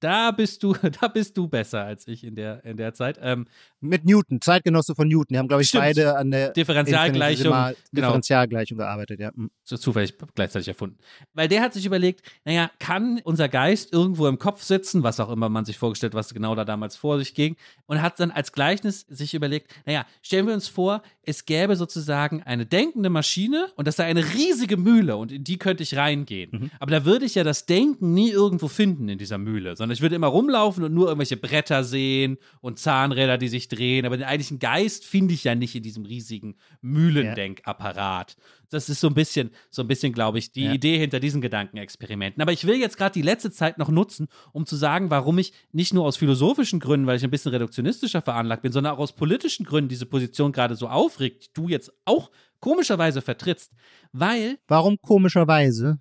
[0.00, 3.18] Da bist du, da bist du besser als ich in der, in der Zeit.
[3.22, 3.46] Ähm,
[3.80, 5.28] Mit Newton, Zeitgenosse von Newton.
[5.30, 5.84] Die haben, glaube ich, stimmt.
[5.84, 7.70] beide an der Differentialgleichung, genau.
[7.92, 9.30] Differentialgleichung gearbeitet, ja.
[9.34, 9.50] Mhm.
[9.62, 10.98] So zufällig gleichzeitig erfunden.
[11.32, 15.30] Weil der hat sich überlegt, naja, kann unser Geist irgendwo im Kopf sitzen, was auch
[15.30, 18.52] immer man sich vorgestellt, was genau da damals vor sich ging, und hat dann als
[18.52, 23.86] Gleichnis sich überlegt, naja, stellen wir uns vor, es gäbe sozusagen eine denkende Maschine und
[23.88, 26.50] das sei eine riesige Mühle und in die könnte ich reingehen.
[26.52, 26.70] Mhm.
[26.78, 30.02] Aber da würde ich ja das Denken nie irgendwo finden in dieser Mühle, sondern ich
[30.02, 34.04] würde immer rumlaufen und nur irgendwelche Bretter sehen und Zahnräder, die sich drehen.
[34.04, 38.36] Aber den eigentlichen Geist finde ich ja nicht in diesem riesigen Mühlendenkapparat.
[38.70, 40.72] Das ist so ein bisschen, so ein bisschen, glaube ich, die ja.
[40.72, 42.42] Idee hinter diesen Gedankenexperimenten.
[42.42, 45.52] Aber ich will jetzt gerade die letzte Zeit noch nutzen, um zu sagen, warum ich
[45.72, 49.14] nicht nur aus philosophischen Gründen, weil ich ein bisschen reduktionistischer veranlagt bin, sondern auch aus
[49.14, 52.30] politischen Gründen diese Position gerade so aufregt, die du jetzt auch
[52.60, 53.72] komischerweise vertrittst.
[54.12, 54.58] Weil.
[54.66, 55.98] Warum komischerweise?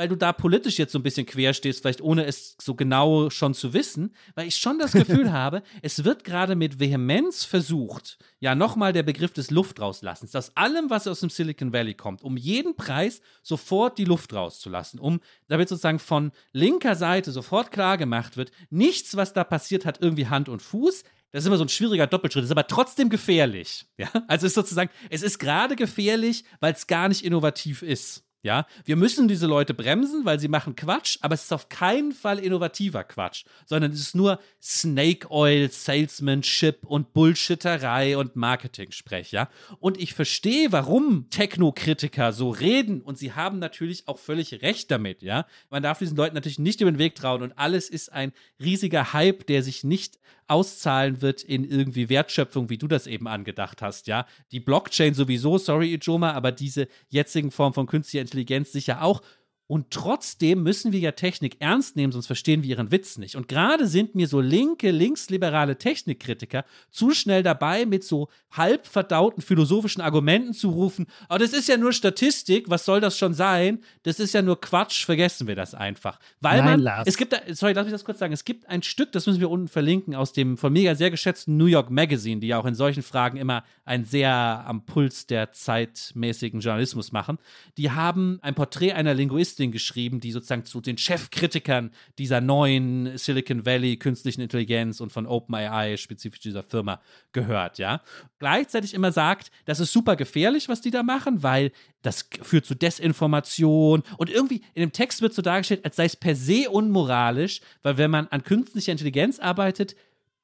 [0.00, 3.28] Weil du da politisch jetzt so ein bisschen quer stehst, vielleicht ohne es so genau
[3.28, 8.16] schon zu wissen, weil ich schon das Gefühl habe, es wird gerade mit Vehemenz versucht,
[8.38, 12.38] ja nochmal der Begriff des Luftrauslassens, aus allem, was aus dem Silicon Valley kommt, um
[12.38, 18.38] jeden Preis sofort die Luft rauszulassen, um damit sozusagen von linker Seite sofort klar gemacht
[18.38, 21.04] wird, nichts, was da passiert, hat irgendwie Hand und Fuß.
[21.30, 23.84] Das ist immer so ein schwieriger Doppelschritt, ist aber trotzdem gefährlich.
[23.98, 24.08] Ja?
[24.28, 28.24] Also es ist sozusagen, es ist gerade gefährlich, weil es gar nicht innovativ ist.
[28.42, 32.12] Ja, wir müssen diese Leute bremsen, weil sie machen Quatsch, aber es ist auf keinen
[32.12, 39.50] Fall innovativer Quatsch, sondern es ist nur Snake Oil, Salesmanship und Bullshitterei und Marketing-Sprech, ja.
[39.78, 45.20] Und ich verstehe, warum Technokritiker so reden und sie haben natürlich auch völlig recht damit,
[45.20, 45.44] ja.
[45.68, 49.12] Man darf diesen Leuten natürlich nicht über den Weg trauen und alles ist ein riesiger
[49.12, 50.18] Hype, der sich nicht
[50.50, 54.26] auszahlen wird in irgendwie Wertschöpfung, wie du das eben angedacht hast, ja.
[54.50, 59.22] Die Blockchain sowieso, sorry Ijoma, aber diese jetzigen Formen von künstlicher Intelligenz sicher auch.
[59.70, 63.36] Und trotzdem müssen wir ja Technik ernst nehmen, sonst verstehen wir ihren Witz nicht.
[63.36, 69.42] Und gerade sind mir so linke, linksliberale Technikkritiker zu schnell dabei, mit so halb verdauten
[69.42, 73.78] philosophischen Argumenten zu rufen, oh, das ist ja nur Statistik, was soll das schon sein?
[74.02, 76.18] Das ist ja nur Quatsch, vergessen wir das einfach.
[76.40, 77.06] Weil Nein, man, Lars.
[77.06, 79.38] es gibt, da, sorry, lass mich das kurz sagen, es gibt ein Stück, das müssen
[79.38, 82.66] wir unten verlinken, aus dem von mir sehr geschätzten New York Magazine, die ja auch
[82.66, 87.38] in solchen Fragen immer einen sehr am Puls der zeitmäßigen Journalismus machen.
[87.76, 93.66] Die haben ein Porträt einer Linguistin geschrieben, die sozusagen zu den Chefkritikern dieser neuen Silicon
[93.66, 97.00] Valley künstlichen Intelligenz und von OpenAI, spezifisch dieser Firma,
[97.32, 98.00] gehört, ja.
[98.38, 102.74] Gleichzeitig immer sagt, das ist super gefährlich, was die da machen, weil das führt zu
[102.74, 107.60] Desinformation und irgendwie in dem Text wird so dargestellt, als sei es per se unmoralisch,
[107.82, 109.94] weil wenn man an künstlicher Intelligenz arbeitet,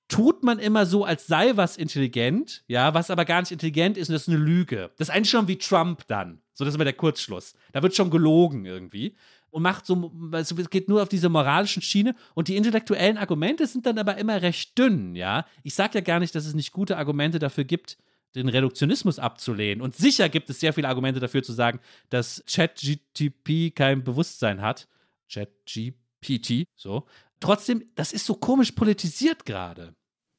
[0.08, 4.08] tut man immer so, als sei was intelligent, ja, was aber gar nicht intelligent ist
[4.08, 4.90] und das ist eine Lüge.
[4.96, 6.40] Das ist eigentlich schon wie Trump dann.
[6.52, 7.54] So, das ist immer der Kurzschluss.
[7.72, 9.16] Da wird schon gelogen irgendwie.
[9.50, 13.66] Und macht so, also es geht nur auf diese moralischen Schiene und die intellektuellen Argumente
[13.66, 15.46] sind dann aber immer recht dünn, ja.
[15.62, 17.96] Ich sage ja gar nicht, dass es nicht gute Argumente dafür gibt,
[18.34, 19.80] den Reduktionismus abzulehnen.
[19.80, 21.80] Und sicher gibt es sehr viele Argumente dafür zu sagen,
[22.10, 24.88] dass ChatGTP kein Bewusstsein hat.
[25.32, 27.06] ChatGPT, so.
[27.40, 29.94] Trotzdem, das ist so komisch politisiert gerade.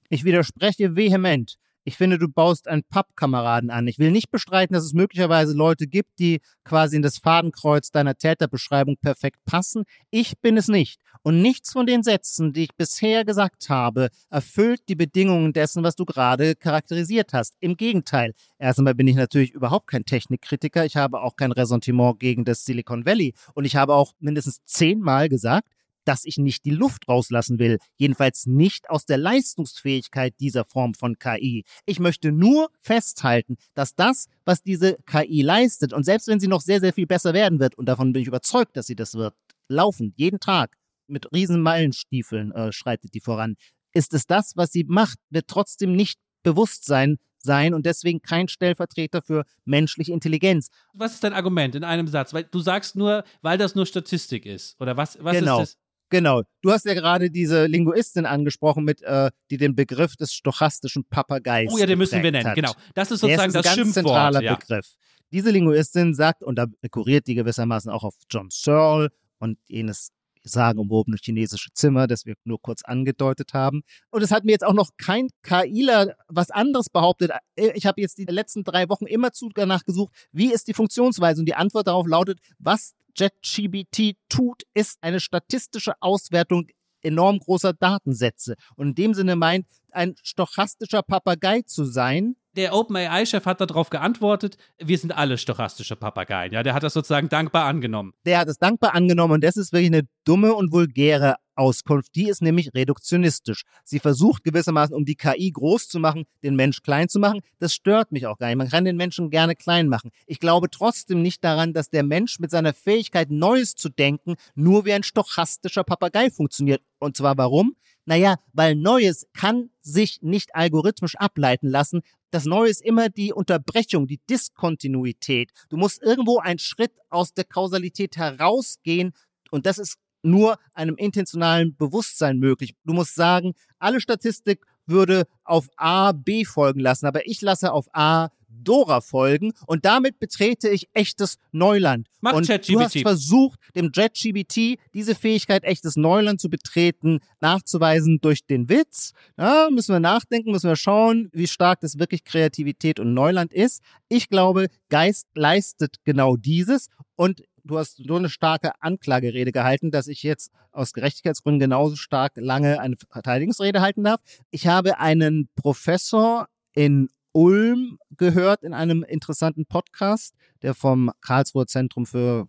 [0.09, 1.57] Ich widerspreche vehement.
[1.87, 3.87] Ich finde, du baust einen Pappkameraden an.
[3.87, 8.15] Ich will nicht bestreiten, dass es möglicherweise Leute gibt, die quasi in das Fadenkreuz deiner
[8.15, 9.85] Täterbeschreibung perfekt passen.
[10.11, 10.99] Ich bin es nicht.
[11.23, 15.95] Und nichts von den Sätzen, die ich bisher gesagt habe, erfüllt die Bedingungen dessen, was
[15.95, 17.55] du gerade charakterisiert hast.
[17.61, 18.33] Im Gegenteil.
[18.59, 20.83] Erst einmal bin ich natürlich überhaupt kein Technikkritiker.
[20.83, 23.33] Ich habe auch kein Ressentiment gegen das Silicon Valley.
[23.53, 25.69] Und ich habe auch mindestens zehnmal gesagt,
[26.07, 31.19] dass ich nicht die Luft rauslassen will, jedenfalls nicht aus der Leistungsfähigkeit dieser Form von
[31.19, 31.65] KI.
[31.85, 36.61] Ich möchte nur festhalten, dass das, was diese KI leistet, und selbst wenn sie noch
[36.61, 39.35] sehr, sehr viel besser werden wird, und davon bin ich überzeugt, dass sie das wird,
[39.67, 40.77] laufend, jeden Tag,
[41.07, 43.55] mit riesen Meilenstiefeln äh, schreitet die voran,
[43.93, 49.21] ist es das, was sie macht, wird trotzdem nicht Bewusstsein sein und deswegen kein Stellvertreter
[49.21, 50.69] für menschliche Intelligenz.
[50.93, 52.33] Was ist dein Argument in einem Satz?
[52.33, 54.79] Weil du sagst nur, weil das nur Statistik ist.
[54.79, 55.61] Oder was, was Genau.
[55.61, 55.77] ist das?
[56.09, 56.43] Genau.
[56.61, 61.69] Du hast ja gerade diese Linguistin angesprochen, mit, äh, die den Begriff des stochastischen Papageis.
[61.73, 62.55] Oh ja, den müssen wir nennen, hat.
[62.55, 62.73] genau.
[62.95, 64.05] Das ist Der sozusagen ist ein das ganz Schimpfwort.
[64.05, 64.55] zentraler Ja.
[64.55, 64.95] Begriff.
[65.31, 70.11] Diese Linguistin sagt, und da rekurriert die gewissermaßen auch auf John Searle und jenes
[70.43, 73.81] sagenumwobene chinesische Zimmer, das wir nur kurz angedeutet haben.
[74.11, 77.31] Und es hat mir jetzt auch noch kein KIler was anderes behauptet.
[77.55, 81.41] Ich habe jetzt die letzten drei Wochen immer zu danach gesucht, wie ist die Funktionsweise?
[81.41, 86.67] Und die Antwort darauf lautet, was JetGBT tut, ist eine statistische Auswertung
[87.01, 88.55] enorm großer Datensätze.
[88.75, 94.57] Und in dem Sinne meint, ein stochastischer Papagei zu sein, Der OpenAI-Chef hat darauf geantwortet,
[94.79, 96.51] wir sind alle stochastische Papageien.
[96.51, 98.13] Ja, der hat das sozusagen dankbar angenommen.
[98.25, 102.15] der hat es dankbar angenommen und das ist wirklich eine dumme und vulgäre Auskunft.
[102.15, 103.61] Die ist nämlich reduktionistisch.
[103.83, 107.41] Sie versucht gewissermaßen, um die KI groß zu machen, den Mensch klein zu machen.
[107.59, 108.57] Das stört mich auch gar nicht.
[108.57, 110.09] Man kann den Menschen gerne klein machen.
[110.25, 114.85] Ich glaube trotzdem nicht daran, dass der Mensch mit seiner Fähigkeit, Neues zu denken, nur
[114.85, 116.81] wie ein stochastischer Papagei funktioniert.
[116.97, 117.75] Und zwar warum?
[118.07, 122.03] Naja, weil Neues kann sich nicht algorithmisch ableiten lassen.
[122.31, 125.51] Das Neue ist immer die Unterbrechung, die Diskontinuität.
[125.67, 129.11] Du musst irgendwo einen Schritt aus der Kausalität herausgehen
[129.51, 132.75] und das ist nur einem intentionalen Bewusstsein möglich.
[132.85, 137.87] Du musst sagen, alle Statistik würde auf A B folgen lassen, aber ich lasse auf
[137.91, 138.29] A
[138.63, 142.07] Dora folgen und damit betrete ich echtes Neuland.
[142.21, 148.45] Macht und du hast versucht, dem JetGBT diese Fähigkeit, echtes Neuland zu betreten, nachzuweisen durch
[148.45, 149.13] den Witz.
[149.37, 153.81] Ja, müssen wir nachdenken, müssen wir schauen, wie stark das wirklich Kreativität und Neuland ist.
[154.09, 160.07] Ich glaube, Geist leistet genau dieses und du hast so eine starke Anklagerede gehalten, dass
[160.07, 164.21] ich jetzt aus Gerechtigkeitsgründen genauso stark lange eine Verteidigungsrede halten darf.
[164.49, 170.33] Ich habe einen Professor in Ulm gehört in einem interessanten Podcast,
[170.63, 172.47] der vom Karlsruher Zentrum für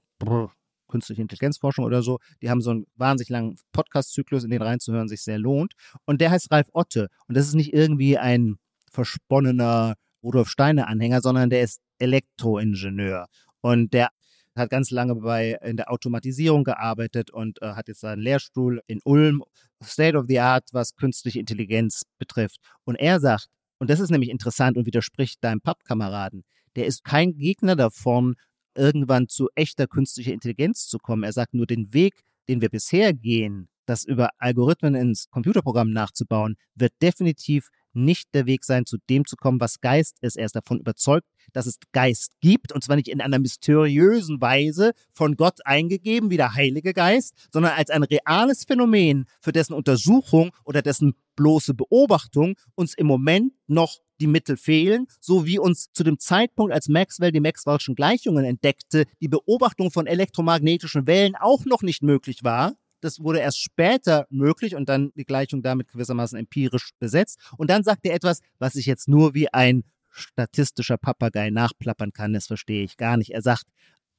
[0.89, 5.21] künstliche Intelligenzforschung oder so, die haben so einen wahnsinnig langen Podcast-Zyklus, in den reinzuhören sich
[5.21, 5.75] sehr lohnt.
[6.07, 7.09] Und der heißt Ralf Otte.
[7.27, 8.57] Und das ist nicht irgendwie ein
[8.91, 13.27] versponnener Rudolf Steiner-Anhänger, sondern der ist Elektroingenieur.
[13.61, 14.09] Und der
[14.57, 19.01] hat ganz lange bei in der Automatisierung gearbeitet und äh, hat jetzt seinen Lehrstuhl in
[19.05, 19.45] Ulm,
[19.85, 22.59] State of the Art, was künstliche Intelligenz betrifft.
[22.85, 26.45] Und er sagt, und das ist nämlich interessant und widerspricht deinem Pappkameraden,
[26.77, 28.37] der ist kein Gegner davon,
[28.75, 31.25] irgendwann zu echter künstlicher Intelligenz zu kommen.
[31.25, 36.57] Er sagt nur, den Weg, den wir bisher gehen, das über Algorithmen ins Computerprogramm nachzubauen,
[36.75, 40.37] wird definitiv nicht der Weg sein, zu dem zu kommen, was Geist ist.
[40.37, 44.93] Er ist davon überzeugt, dass es Geist gibt, und zwar nicht in einer mysteriösen Weise
[45.13, 50.51] von Gott eingegeben, wie der Heilige Geist, sondern als ein reales Phänomen, für dessen Untersuchung
[50.65, 56.03] oder dessen bloße Beobachtung uns im Moment noch die Mittel fehlen, so wie uns zu
[56.03, 61.83] dem Zeitpunkt, als Maxwell die Maxwell'schen Gleichungen entdeckte, die Beobachtung von elektromagnetischen Wellen auch noch
[61.83, 62.75] nicht möglich war.
[63.01, 67.39] Das wurde erst später möglich und dann die Gleichung damit gewissermaßen empirisch besetzt.
[67.57, 72.33] Und dann sagt er etwas, was ich jetzt nur wie ein statistischer Papagei nachplappern kann.
[72.33, 73.31] Das verstehe ich gar nicht.
[73.31, 73.65] Er sagt,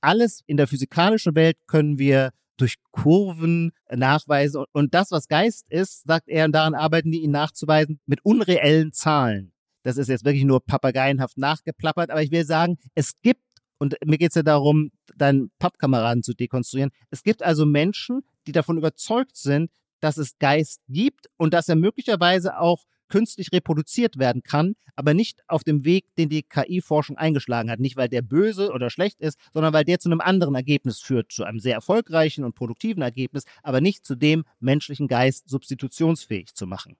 [0.01, 4.65] alles in der physikalischen Welt können wir durch Kurven nachweisen.
[4.73, 8.91] Und das, was Geist ist, sagt er, und daran arbeiten die ihn nachzuweisen, mit unreellen
[8.91, 9.53] Zahlen.
[9.83, 13.41] Das ist jetzt wirklich nur papageienhaft nachgeplappert, aber ich will sagen, es gibt,
[13.77, 18.51] und mir geht es ja darum, deinen Pappkameraden zu dekonstruieren, es gibt also Menschen, die
[18.51, 24.43] davon überzeugt sind, dass es Geist gibt und dass er möglicherweise auch künstlich reproduziert werden
[24.43, 27.79] kann, aber nicht auf dem Weg, den die KI-Forschung eingeschlagen hat.
[27.79, 31.31] Nicht, weil der böse oder schlecht ist, sondern weil der zu einem anderen Ergebnis führt,
[31.31, 36.67] zu einem sehr erfolgreichen und produktiven Ergebnis, aber nicht zu dem menschlichen Geist substitutionsfähig zu
[36.67, 36.95] machen.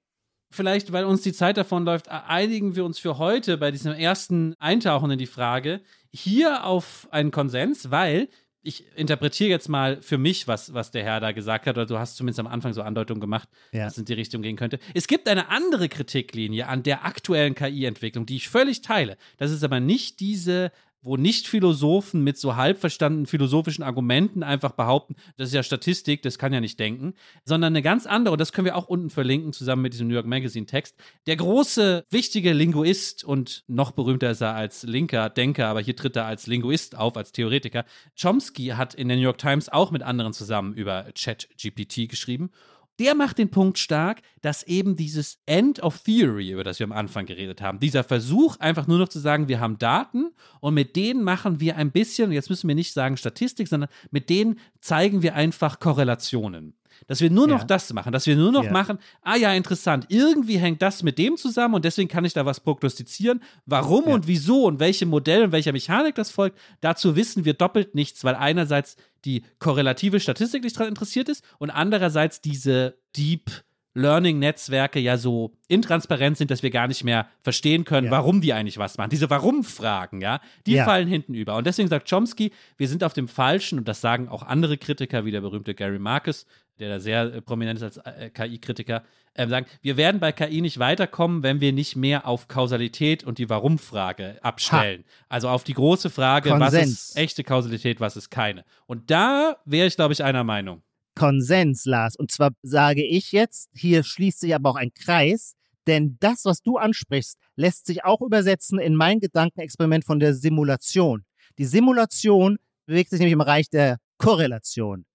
[0.52, 4.56] Vielleicht, weil uns die Zeit davon läuft, einigen wir uns für heute bei diesem ersten
[4.58, 5.82] Eintauchen in die Frage
[6.12, 8.30] hier auf einen Konsens, weil
[8.62, 11.98] ich interpretiere jetzt mal für mich, was, was der Herr da gesagt hat, oder du
[11.98, 13.86] hast zumindest am Anfang so Andeutungen gemacht, ja.
[13.86, 14.80] dass es in die Richtung gehen könnte.
[14.94, 19.18] Es gibt eine andere Kritiklinie an der aktuellen KI-Entwicklung, die ich völlig teile.
[19.38, 20.72] Das ist aber nicht diese
[21.02, 26.38] wo Nicht-Philosophen mit so halb verstandenen philosophischen Argumenten einfach behaupten, das ist ja Statistik, das
[26.38, 27.14] kann ja nicht denken,
[27.46, 30.14] sondern eine ganz andere, und das können wir auch unten verlinken, zusammen mit diesem New
[30.14, 30.96] York Magazine-Text.
[31.28, 36.16] Der große, wichtige Linguist und noch berühmter ist er als linker Denker, aber hier tritt
[36.16, 37.86] er als Linguist auf, als Theoretiker.
[38.20, 42.52] Chomsky hat in der New York Times auch mit anderen zusammen über ChatGPT geschrieben
[43.00, 46.92] der macht den Punkt stark, dass eben dieses End of Theory, über das wir am
[46.92, 50.96] Anfang geredet haben, dieser Versuch, einfach nur noch zu sagen, wir haben Daten und mit
[50.96, 55.22] denen machen wir ein bisschen, jetzt müssen wir nicht sagen Statistik, sondern mit denen zeigen
[55.22, 56.79] wir einfach Korrelationen.
[57.08, 57.66] Dass wir nur noch ja.
[57.66, 58.72] das machen, dass wir nur noch ja.
[58.72, 62.46] machen, ah ja, interessant, irgendwie hängt das mit dem zusammen und deswegen kann ich da
[62.46, 63.42] was prognostizieren.
[63.66, 64.14] Warum ja.
[64.14, 68.24] und wieso und welche Modelle und welcher Mechanik das folgt, dazu wissen wir doppelt nichts,
[68.24, 68.96] weil einerseits
[69.26, 73.52] die korrelative Statistik nicht daran interessiert ist und andererseits diese Deep
[74.00, 78.12] Learning-Netzwerke ja so intransparent sind, dass wir gar nicht mehr verstehen können, ja.
[78.12, 79.10] warum die eigentlich was machen.
[79.10, 80.86] Diese Warum-Fragen, ja, die ja.
[80.86, 81.56] fallen hinten über.
[81.56, 85.26] Und deswegen sagt Chomsky, wir sind auf dem falschen, und das sagen auch andere Kritiker,
[85.26, 86.46] wie der berühmte Gary Marcus,
[86.80, 90.62] der da sehr äh, prominent ist als äh, KI-Kritiker, äh, sagen, wir werden bei KI
[90.62, 95.04] nicht weiterkommen, wenn wir nicht mehr auf Kausalität und die Warum-Frage abstellen.
[95.06, 95.26] Ha.
[95.30, 96.74] Also auf die große Frage, Konsens.
[96.74, 98.64] was ist echte Kausalität, was ist keine.
[98.88, 100.82] Und da wäre ich, glaube ich, einer Meinung.
[101.20, 102.16] Konsens, Lars.
[102.16, 105.56] Und zwar sage ich jetzt, hier schließt sich aber auch ein Kreis,
[105.86, 111.26] denn das, was du ansprichst, lässt sich auch übersetzen in mein Gedankenexperiment von der Simulation.
[111.58, 115.06] Die Simulation bewegt sich nämlich im Bereich der Korrelation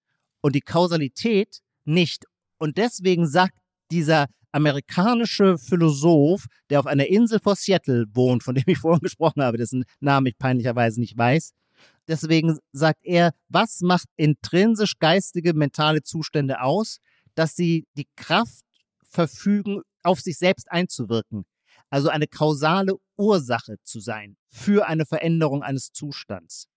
[0.41, 2.25] und die Kausalität nicht.
[2.59, 3.57] Und deswegen sagt
[3.89, 9.41] dieser amerikanische Philosoph, der auf einer Insel vor Seattle wohnt, von dem ich vorhin gesprochen
[9.41, 11.51] habe, dessen Namen ich peinlicherweise nicht weiß,
[12.07, 16.99] Deswegen sagt er, was macht intrinsisch geistige, mentale Zustände aus,
[17.35, 18.63] dass sie die Kraft
[19.09, 21.45] verfügen, auf sich selbst einzuwirken.
[21.89, 26.67] Also eine kausale Ursache zu sein für eine Veränderung eines Zustands.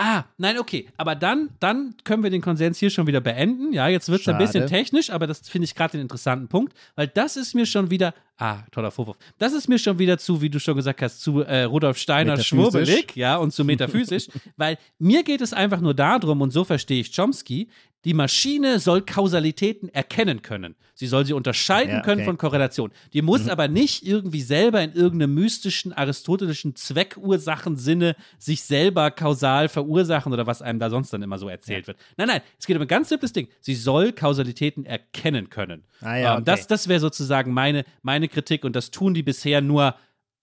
[0.00, 0.88] Ah, nein, okay.
[0.96, 3.72] Aber dann, dann können wir den Konsens hier schon wieder beenden.
[3.72, 6.72] Ja, jetzt wird es ein bisschen technisch, aber das finde ich gerade den interessanten Punkt,
[6.94, 9.18] weil das ist mir schon wieder, ah, toller Vorwurf.
[9.38, 12.38] Das ist mir schon wieder zu, wie du schon gesagt hast, zu äh, Rudolf Steiner
[12.38, 17.00] schwurbelig, ja, und zu metaphysisch, weil mir geht es einfach nur darum, und so verstehe
[17.00, 17.68] ich Chomsky,
[18.04, 20.76] die Maschine soll Kausalitäten erkennen können.
[20.94, 22.06] Sie soll sie unterscheiden ja, okay.
[22.06, 22.90] können von Korrelation.
[23.12, 23.50] Die muss mhm.
[23.50, 30.62] aber nicht irgendwie selber in irgendeinem mystischen aristotelischen Zweckursachensinne sich selber kausal verursachen oder was
[30.62, 31.88] einem da sonst dann immer so erzählt ja.
[31.88, 31.98] wird.
[32.16, 33.48] Nein, nein, es geht um ein ganz simples Ding.
[33.60, 35.84] Sie soll Kausalitäten erkennen können.
[36.00, 36.44] Ah, ja, ähm, okay.
[36.46, 39.94] Das, das wäre sozusagen meine, meine Kritik und das tun die bisher nur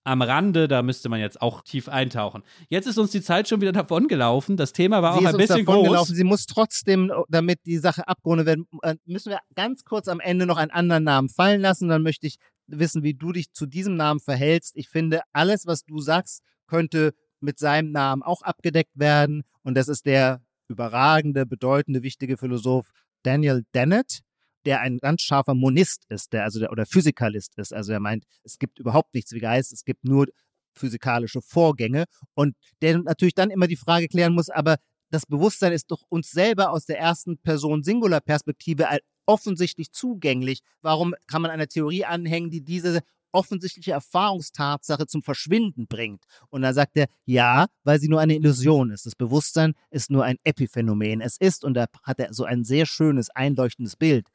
[0.06, 2.44] am Rande, da müsste man jetzt auch tief eintauchen.
[2.70, 4.56] Jetzt ist uns die Zeit schon wieder davon gelaufen.
[4.56, 5.88] Das Thema war Sie auch ein bisschen groß.
[5.88, 6.16] Gelaufen.
[6.16, 10.46] Sie muss trotzdem, damit die Sache abgerundet werden, äh, müssen wir ganz kurz am Ende
[10.46, 11.90] noch einen anderen Namen fallen lassen.
[11.90, 14.78] Dann möchte ich wissen, wie du dich zu diesem Namen verhältst.
[14.78, 19.44] Ich finde, alles, was du sagst, könnte mit seinem Namen auch abgedeckt werden.
[19.64, 22.92] Und das ist der überragende, bedeutende, wichtige Philosoph
[23.24, 24.20] Daniel Dennett,
[24.66, 27.74] der ein ganz scharfer Monist ist, der also der, oder Physikalist ist.
[27.74, 30.28] Also er meint, es gibt überhaupt nichts wie Geist, es gibt nur
[30.74, 34.78] physikalische Vorgänge und der natürlich dann immer die Frage klären muss, aber
[35.10, 38.88] das Bewusstsein ist doch uns selber aus der ersten Person Singular-Perspektive
[39.26, 40.60] offensichtlich zugänglich.
[40.82, 43.02] Warum kann man einer Theorie anhängen, die diese
[43.36, 46.24] offensichtliche Erfahrungstatsache zum Verschwinden bringt.
[46.50, 49.06] Und da sagt er, ja, weil sie nur eine Illusion ist.
[49.06, 51.20] Das Bewusstsein ist nur ein Epiphänomen.
[51.20, 54.30] Es ist, und da hat er so ein sehr schönes, einleuchtendes Bild.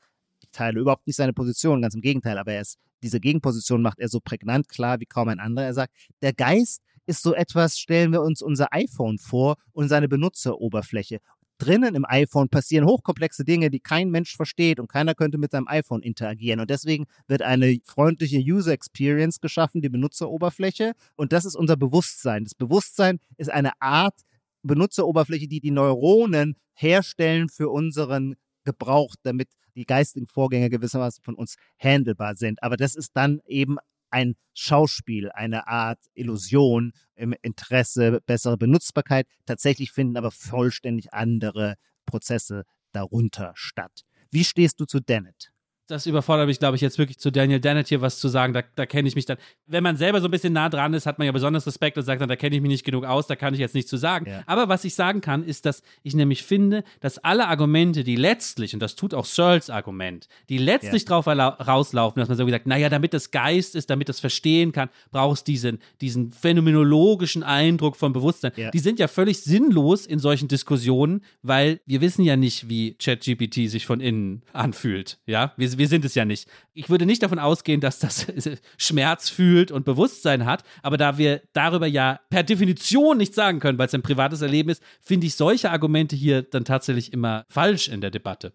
[0.53, 4.09] Teile überhaupt nicht seine Position, ganz im Gegenteil, aber er ist, diese Gegenposition macht er
[4.09, 5.67] so prägnant klar wie kaum ein anderer.
[5.67, 10.09] Er sagt, der Geist ist so etwas, stellen wir uns unser iPhone vor und seine
[10.09, 11.21] Benutzeroberfläche
[11.61, 15.69] drinnen im iPhone passieren hochkomplexe Dinge, die kein Mensch versteht und keiner könnte mit seinem
[15.69, 16.61] iPhone interagieren.
[16.61, 20.95] Und deswegen wird eine freundliche User Experience geschaffen, die Benutzeroberfläche.
[21.17, 22.45] Und das ist unser Bewusstsein.
[22.45, 24.21] Das Bewusstsein ist eine Art
[24.63, 29.49] Benutzeroberfläche, die die Neuronen herstellen für unseren Gebrauch, damit
[29.81, 32.63] die geistigen Vorgänge gewissermaßen von uns handelbar sind.
[32.63, 33.79] Aber das ist dann eben
[34.11, 39.27] ein Schauspiel, eine Art Illusion im Interesse bessere Benutzbarkeit.
[39.47, 44.03] Tatsächlich finden aber vollständig andere Prozesse darunter statt.
[44.31, 45.51] Wie stehst du zu Dennett?
[45.91, 48.53] Das überfordert mich, glaube ich, jetzt wirklich zu Daniel Dennett hier was zu sagen.
[48.53, 49.39] Da, da kenne ich mich dann.
[49.67, 52.05] Wenn man selber so ein bisschen nah dran ist, hat man ja besonders Respekt und
[52.05, 53.97] sagt dann, da kenne ich mich nicht genug aus, da kann ich jetzt nichts zu
[53.97, 54.27] sagen.
[54.29, 54.43] Ja.
[54.47, 58.75] Aber was ich sagen kann, ist, dass ich nämlich finde, dass alle Argumente, die letztlich,
[58.75, 61.21] und das tut auch Searles Argument, die letztlich ja.
[61.21, 64.89] drauf rauslaufen, dass man so gesagt, naja, damit das Geist ist, damit das verstehen kann,
[65.11, 68.53] brauchst diesen, diesen phänomenologischen Eindruck von Bewusstsein.
[68.57, 68.71] Ja.
[68.71, 73.69] Die sind ja völlig sinnlos in solchen Diskussionen, weil wir wissen ja nicht, wie ChatGPT
[73.69, 75.19] sich von innen anfühlt.
[75.27, 76.47] Ja, wir, wir sind es ja nicht.
[76.75, 78.27] Ich würde nicht davon ausgehen, dass das
[78.77, 83.79] Schmerz fühlt und Bewusstsein hat, aber da wir darüber ja per Definition nicht sagen können,
[83.79, 87.89] weil es ein privates Erleben ist, finde ich solche Argumente hier dann tatsächlich immer falsch
[87.89, 88.53] in der Debatte.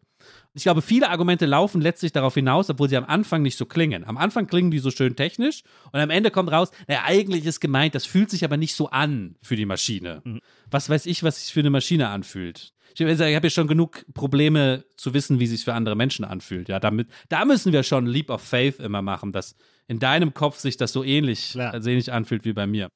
[0.56, 4.06] Ich glaube, viele Argumente laufen letztlich darauf hinaus, obwohl sie am Anfang nicht so klingen.
[4.06, 7.60] Am Anfang klingen die so schön technisch und am Ende kommt raus, naja, eigentlich ist
[7.60, 10.22] gemeint, das fühlt sich aber nicht so an für die Maschine.
[10.24, 10.40] Mhm.
[10.72, 12.74] Was weiß ich, was sich für eine Maschine anfühlt.
[12.98, 16.70] Ich habe ja schon genug Probleme zu wissen, wie sich für andere Menschen anfühlt.
[16.70, 20.60] Ja, damit, da müssen wir schon Leap of Faith immer machen, dass in deinem Kopf
[20.60, 21.82] sich das so ähnlich, Klar.
[21.82, 22.88] so ähnlich anfühlt wie bei mir.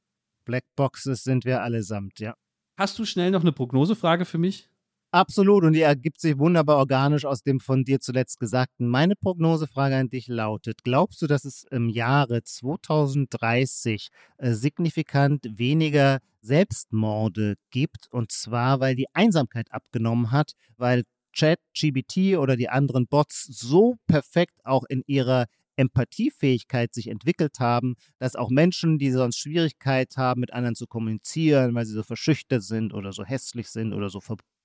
[0.46, 2.36] Blackboxes sind wir allesamt, ja.
[2.78, 4.69] Hast du schnell noch eine Prognosefrage für mich?
[5.14, 8.88] Absolut, und die ergibt sich wunderbar organisch aus dem von dir zuletzt Gesagten.
[8.88, 16.20] Meine Prognosefrage an dich lautet, glaubst du, dass es im Jahre 2030 äh, signifikant weniger
[16.42, 18.08] Selbstmorde gibt?
[18.12, 21.04] Und zwar, weil die Einsamkeit abgenommen hat, weil
[21.36, 25.46] ChatGBT oder die anderen Bots so perfekt auch in ihrer
[25.76, 31.74] Empathiefähigkeit sich entwickelt haben, dass auch Menschen, die sonst Schwierigkeit haben, mit anderen zu kommunizieren,
[31.74, 34.20] weil sie so verschüchtert sind oder so hässlich sind oder so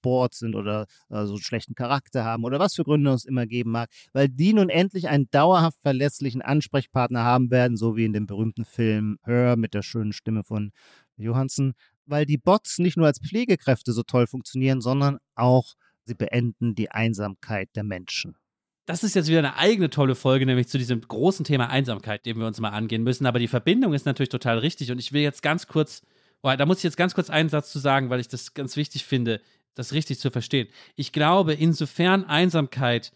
[0.04, 3.46] verbohrt sind oder äh, so einen schlechten Charakter haben oder was für Gründe es immer
[3.46, 8.12] geben mag, weil die nun endlich einen dauerhaft verlässlichen Ansprechpartner haben werden, so wie in
[8.12, 10.72] dem berühmten Film Her mit der schönen Stimme von
[11.16, 11.74] Johansen,
[12.06, 15.74] weil die Bots nicht nur als Pflegekräfte so toll funktionieren, sondern auch
[16.04, 18.36] sie beenden die Einsamkeit der Menschen.
[18.86, 22.38] Das ist jetzt wieder eine eigene tolle Folge, nämlich zu diesem großen Thema Einsamkeit, dem
[22.38, 23.24] wir uns mal angehen müssen.
[23.24, 24.92] Aber die Verbindung ist natürlich total richtig.
[24.92, 26.02] Und ich will jetzt ganz kurz,
[26.42, 28.76] oh, da muss ich jetzt ganz kurz einen Satz zu sagen, weil ich das ganz
[28.76, 29.40] wichtig finde,
[29.74, 30.68] das richtig zu verstehen.
[30.96, 33.12] Ich glaube, insofern Einsamkeit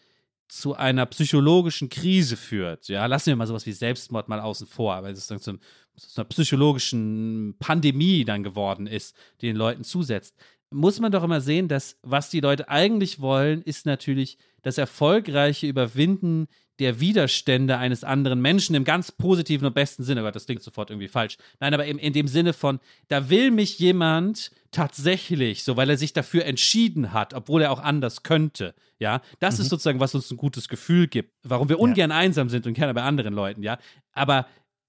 [0.49, 5.03] zu einer psychologischen Krise führt, ja, lassen wir mal sowas wie Selbstmord mal außen vor,
[5.03, 5.59] weil es dann zu,
[5.97, 10.35] zu einer psychologischen Pandemie dann geworden ist, die den Leuten zusetzt,
[10.71, 15.67] muss man doch immer sehen, dass was die Leute eigentlich wollen, ist natürlich das erfolgreiche
[15.67, 16.47] Überwinden
[16.79, 20.91] der Widerstände eines anderen Menschen im ganz positiven und besten Sinne, aber das klingt sofort
[20.91, 21.37] irgendwie falsch.
[21.61, 25.97] Nein, aber in, in dem Sinne von, da will mich jemand tatsächlich, so weil er
[25.97, 28.75] sich dafür entschieden hat, obwohl er auch anders könnte.
[29.01, 29.63] Ja, das mhm.
[29.63, 32.17] ist sozusagen, was uns ein gutes Gefühl gibt, warum wir ungern ja.
[32.17, 33.79] einsam sind und gerne bei anderen Leuten, ja.
[34.13, 34.47] Aber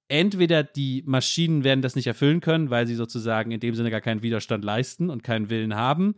[0.08, 4.02] entweder die Maschinen werden das nicht erfüllen können, weil sie sozusagen in dem Sinne gar
[4.02, 6.16] keinen Widerstand leisten und keinen Willen haben.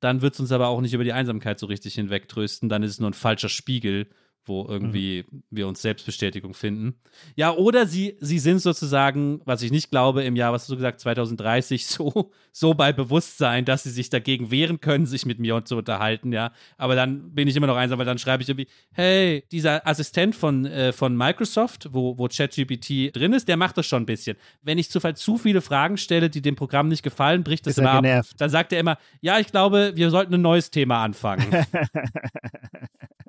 [0.00, 2.68] Dann wird es uns aber auch nicht über die Einsamkeit so richtig hinwegtrösten.
[2.68, 4.08] Dann ist es nur ein falscher Spiegel
[4.46, 5.42] wo irgendwie mhm.
[5.50, 6.94] wir uns Selbstbestätigung finden.
[7.36, 10.76] Ja, oder sie, sie sind sozusagen, was ich nicht glaube, im Jahr, was hast du
[10.76, 15.64] gesagt, 2030 so, so bei Bewusstsein, dass sie sich dagegen wehren können, sich mit mir
[15.64, 16.52] zu unterhalten, ja.
[16.76, 20.34] Aber dann bin ich immer noch einsam, weil dann schreibe ich irgendwie, hey, dieser Assistent
[20.34, 24.36] von, äh, von Microsoft, wo, wo ChatGPT drin ist, der macht das schon ein bisschen.
[24.62, 27.78] Wenn ich zufall zu viele Fragen stelle, die dem Programm nicht gefallen, bricht das ist
[27.78, 28.24] immer ab.
[28.36, 31.46] Dann sagt er immer, ja, ich glaube, wir sollten ein neues Thema anfangen.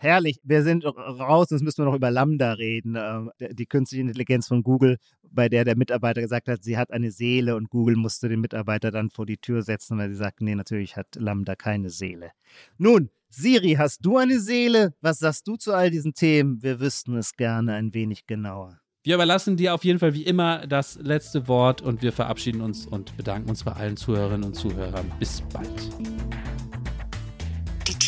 [0.00, 0.38] Herrlich.
[0.44, 2.94] Wir sind raus, jetzt müssen wir noch über Lambda reden.
[2.96, 7.10] Ähm, die künstliche Intelligenz von Google, bei der der Mitarbeiter gesagt hat, sie hat eine
[7.10, 10.54] Seele und Google musste den Mitarbeiter dann vor die Tür setzen, weil sie sagten, nee,
[10.54, 12.30] natürlich hat Lambda keine Seele.
[12.78, 14.94] Nun, Siri, hast du eine Seele?
[15.00, 16.62] Was sagst du zu all diesen Themen?
[16.62, 18.80] Wir wüssten es gerne ein wenig genauer.
[19.02, 22.86] Wir überlassen dir auf jeden Fall wie immer das letzte Wort und wir verabschieden uns
[22.86, 25.10] und bedanken uns bei allen Zuhörerinnen und Zuhörern.
[25.18, 25.90] Bis bald.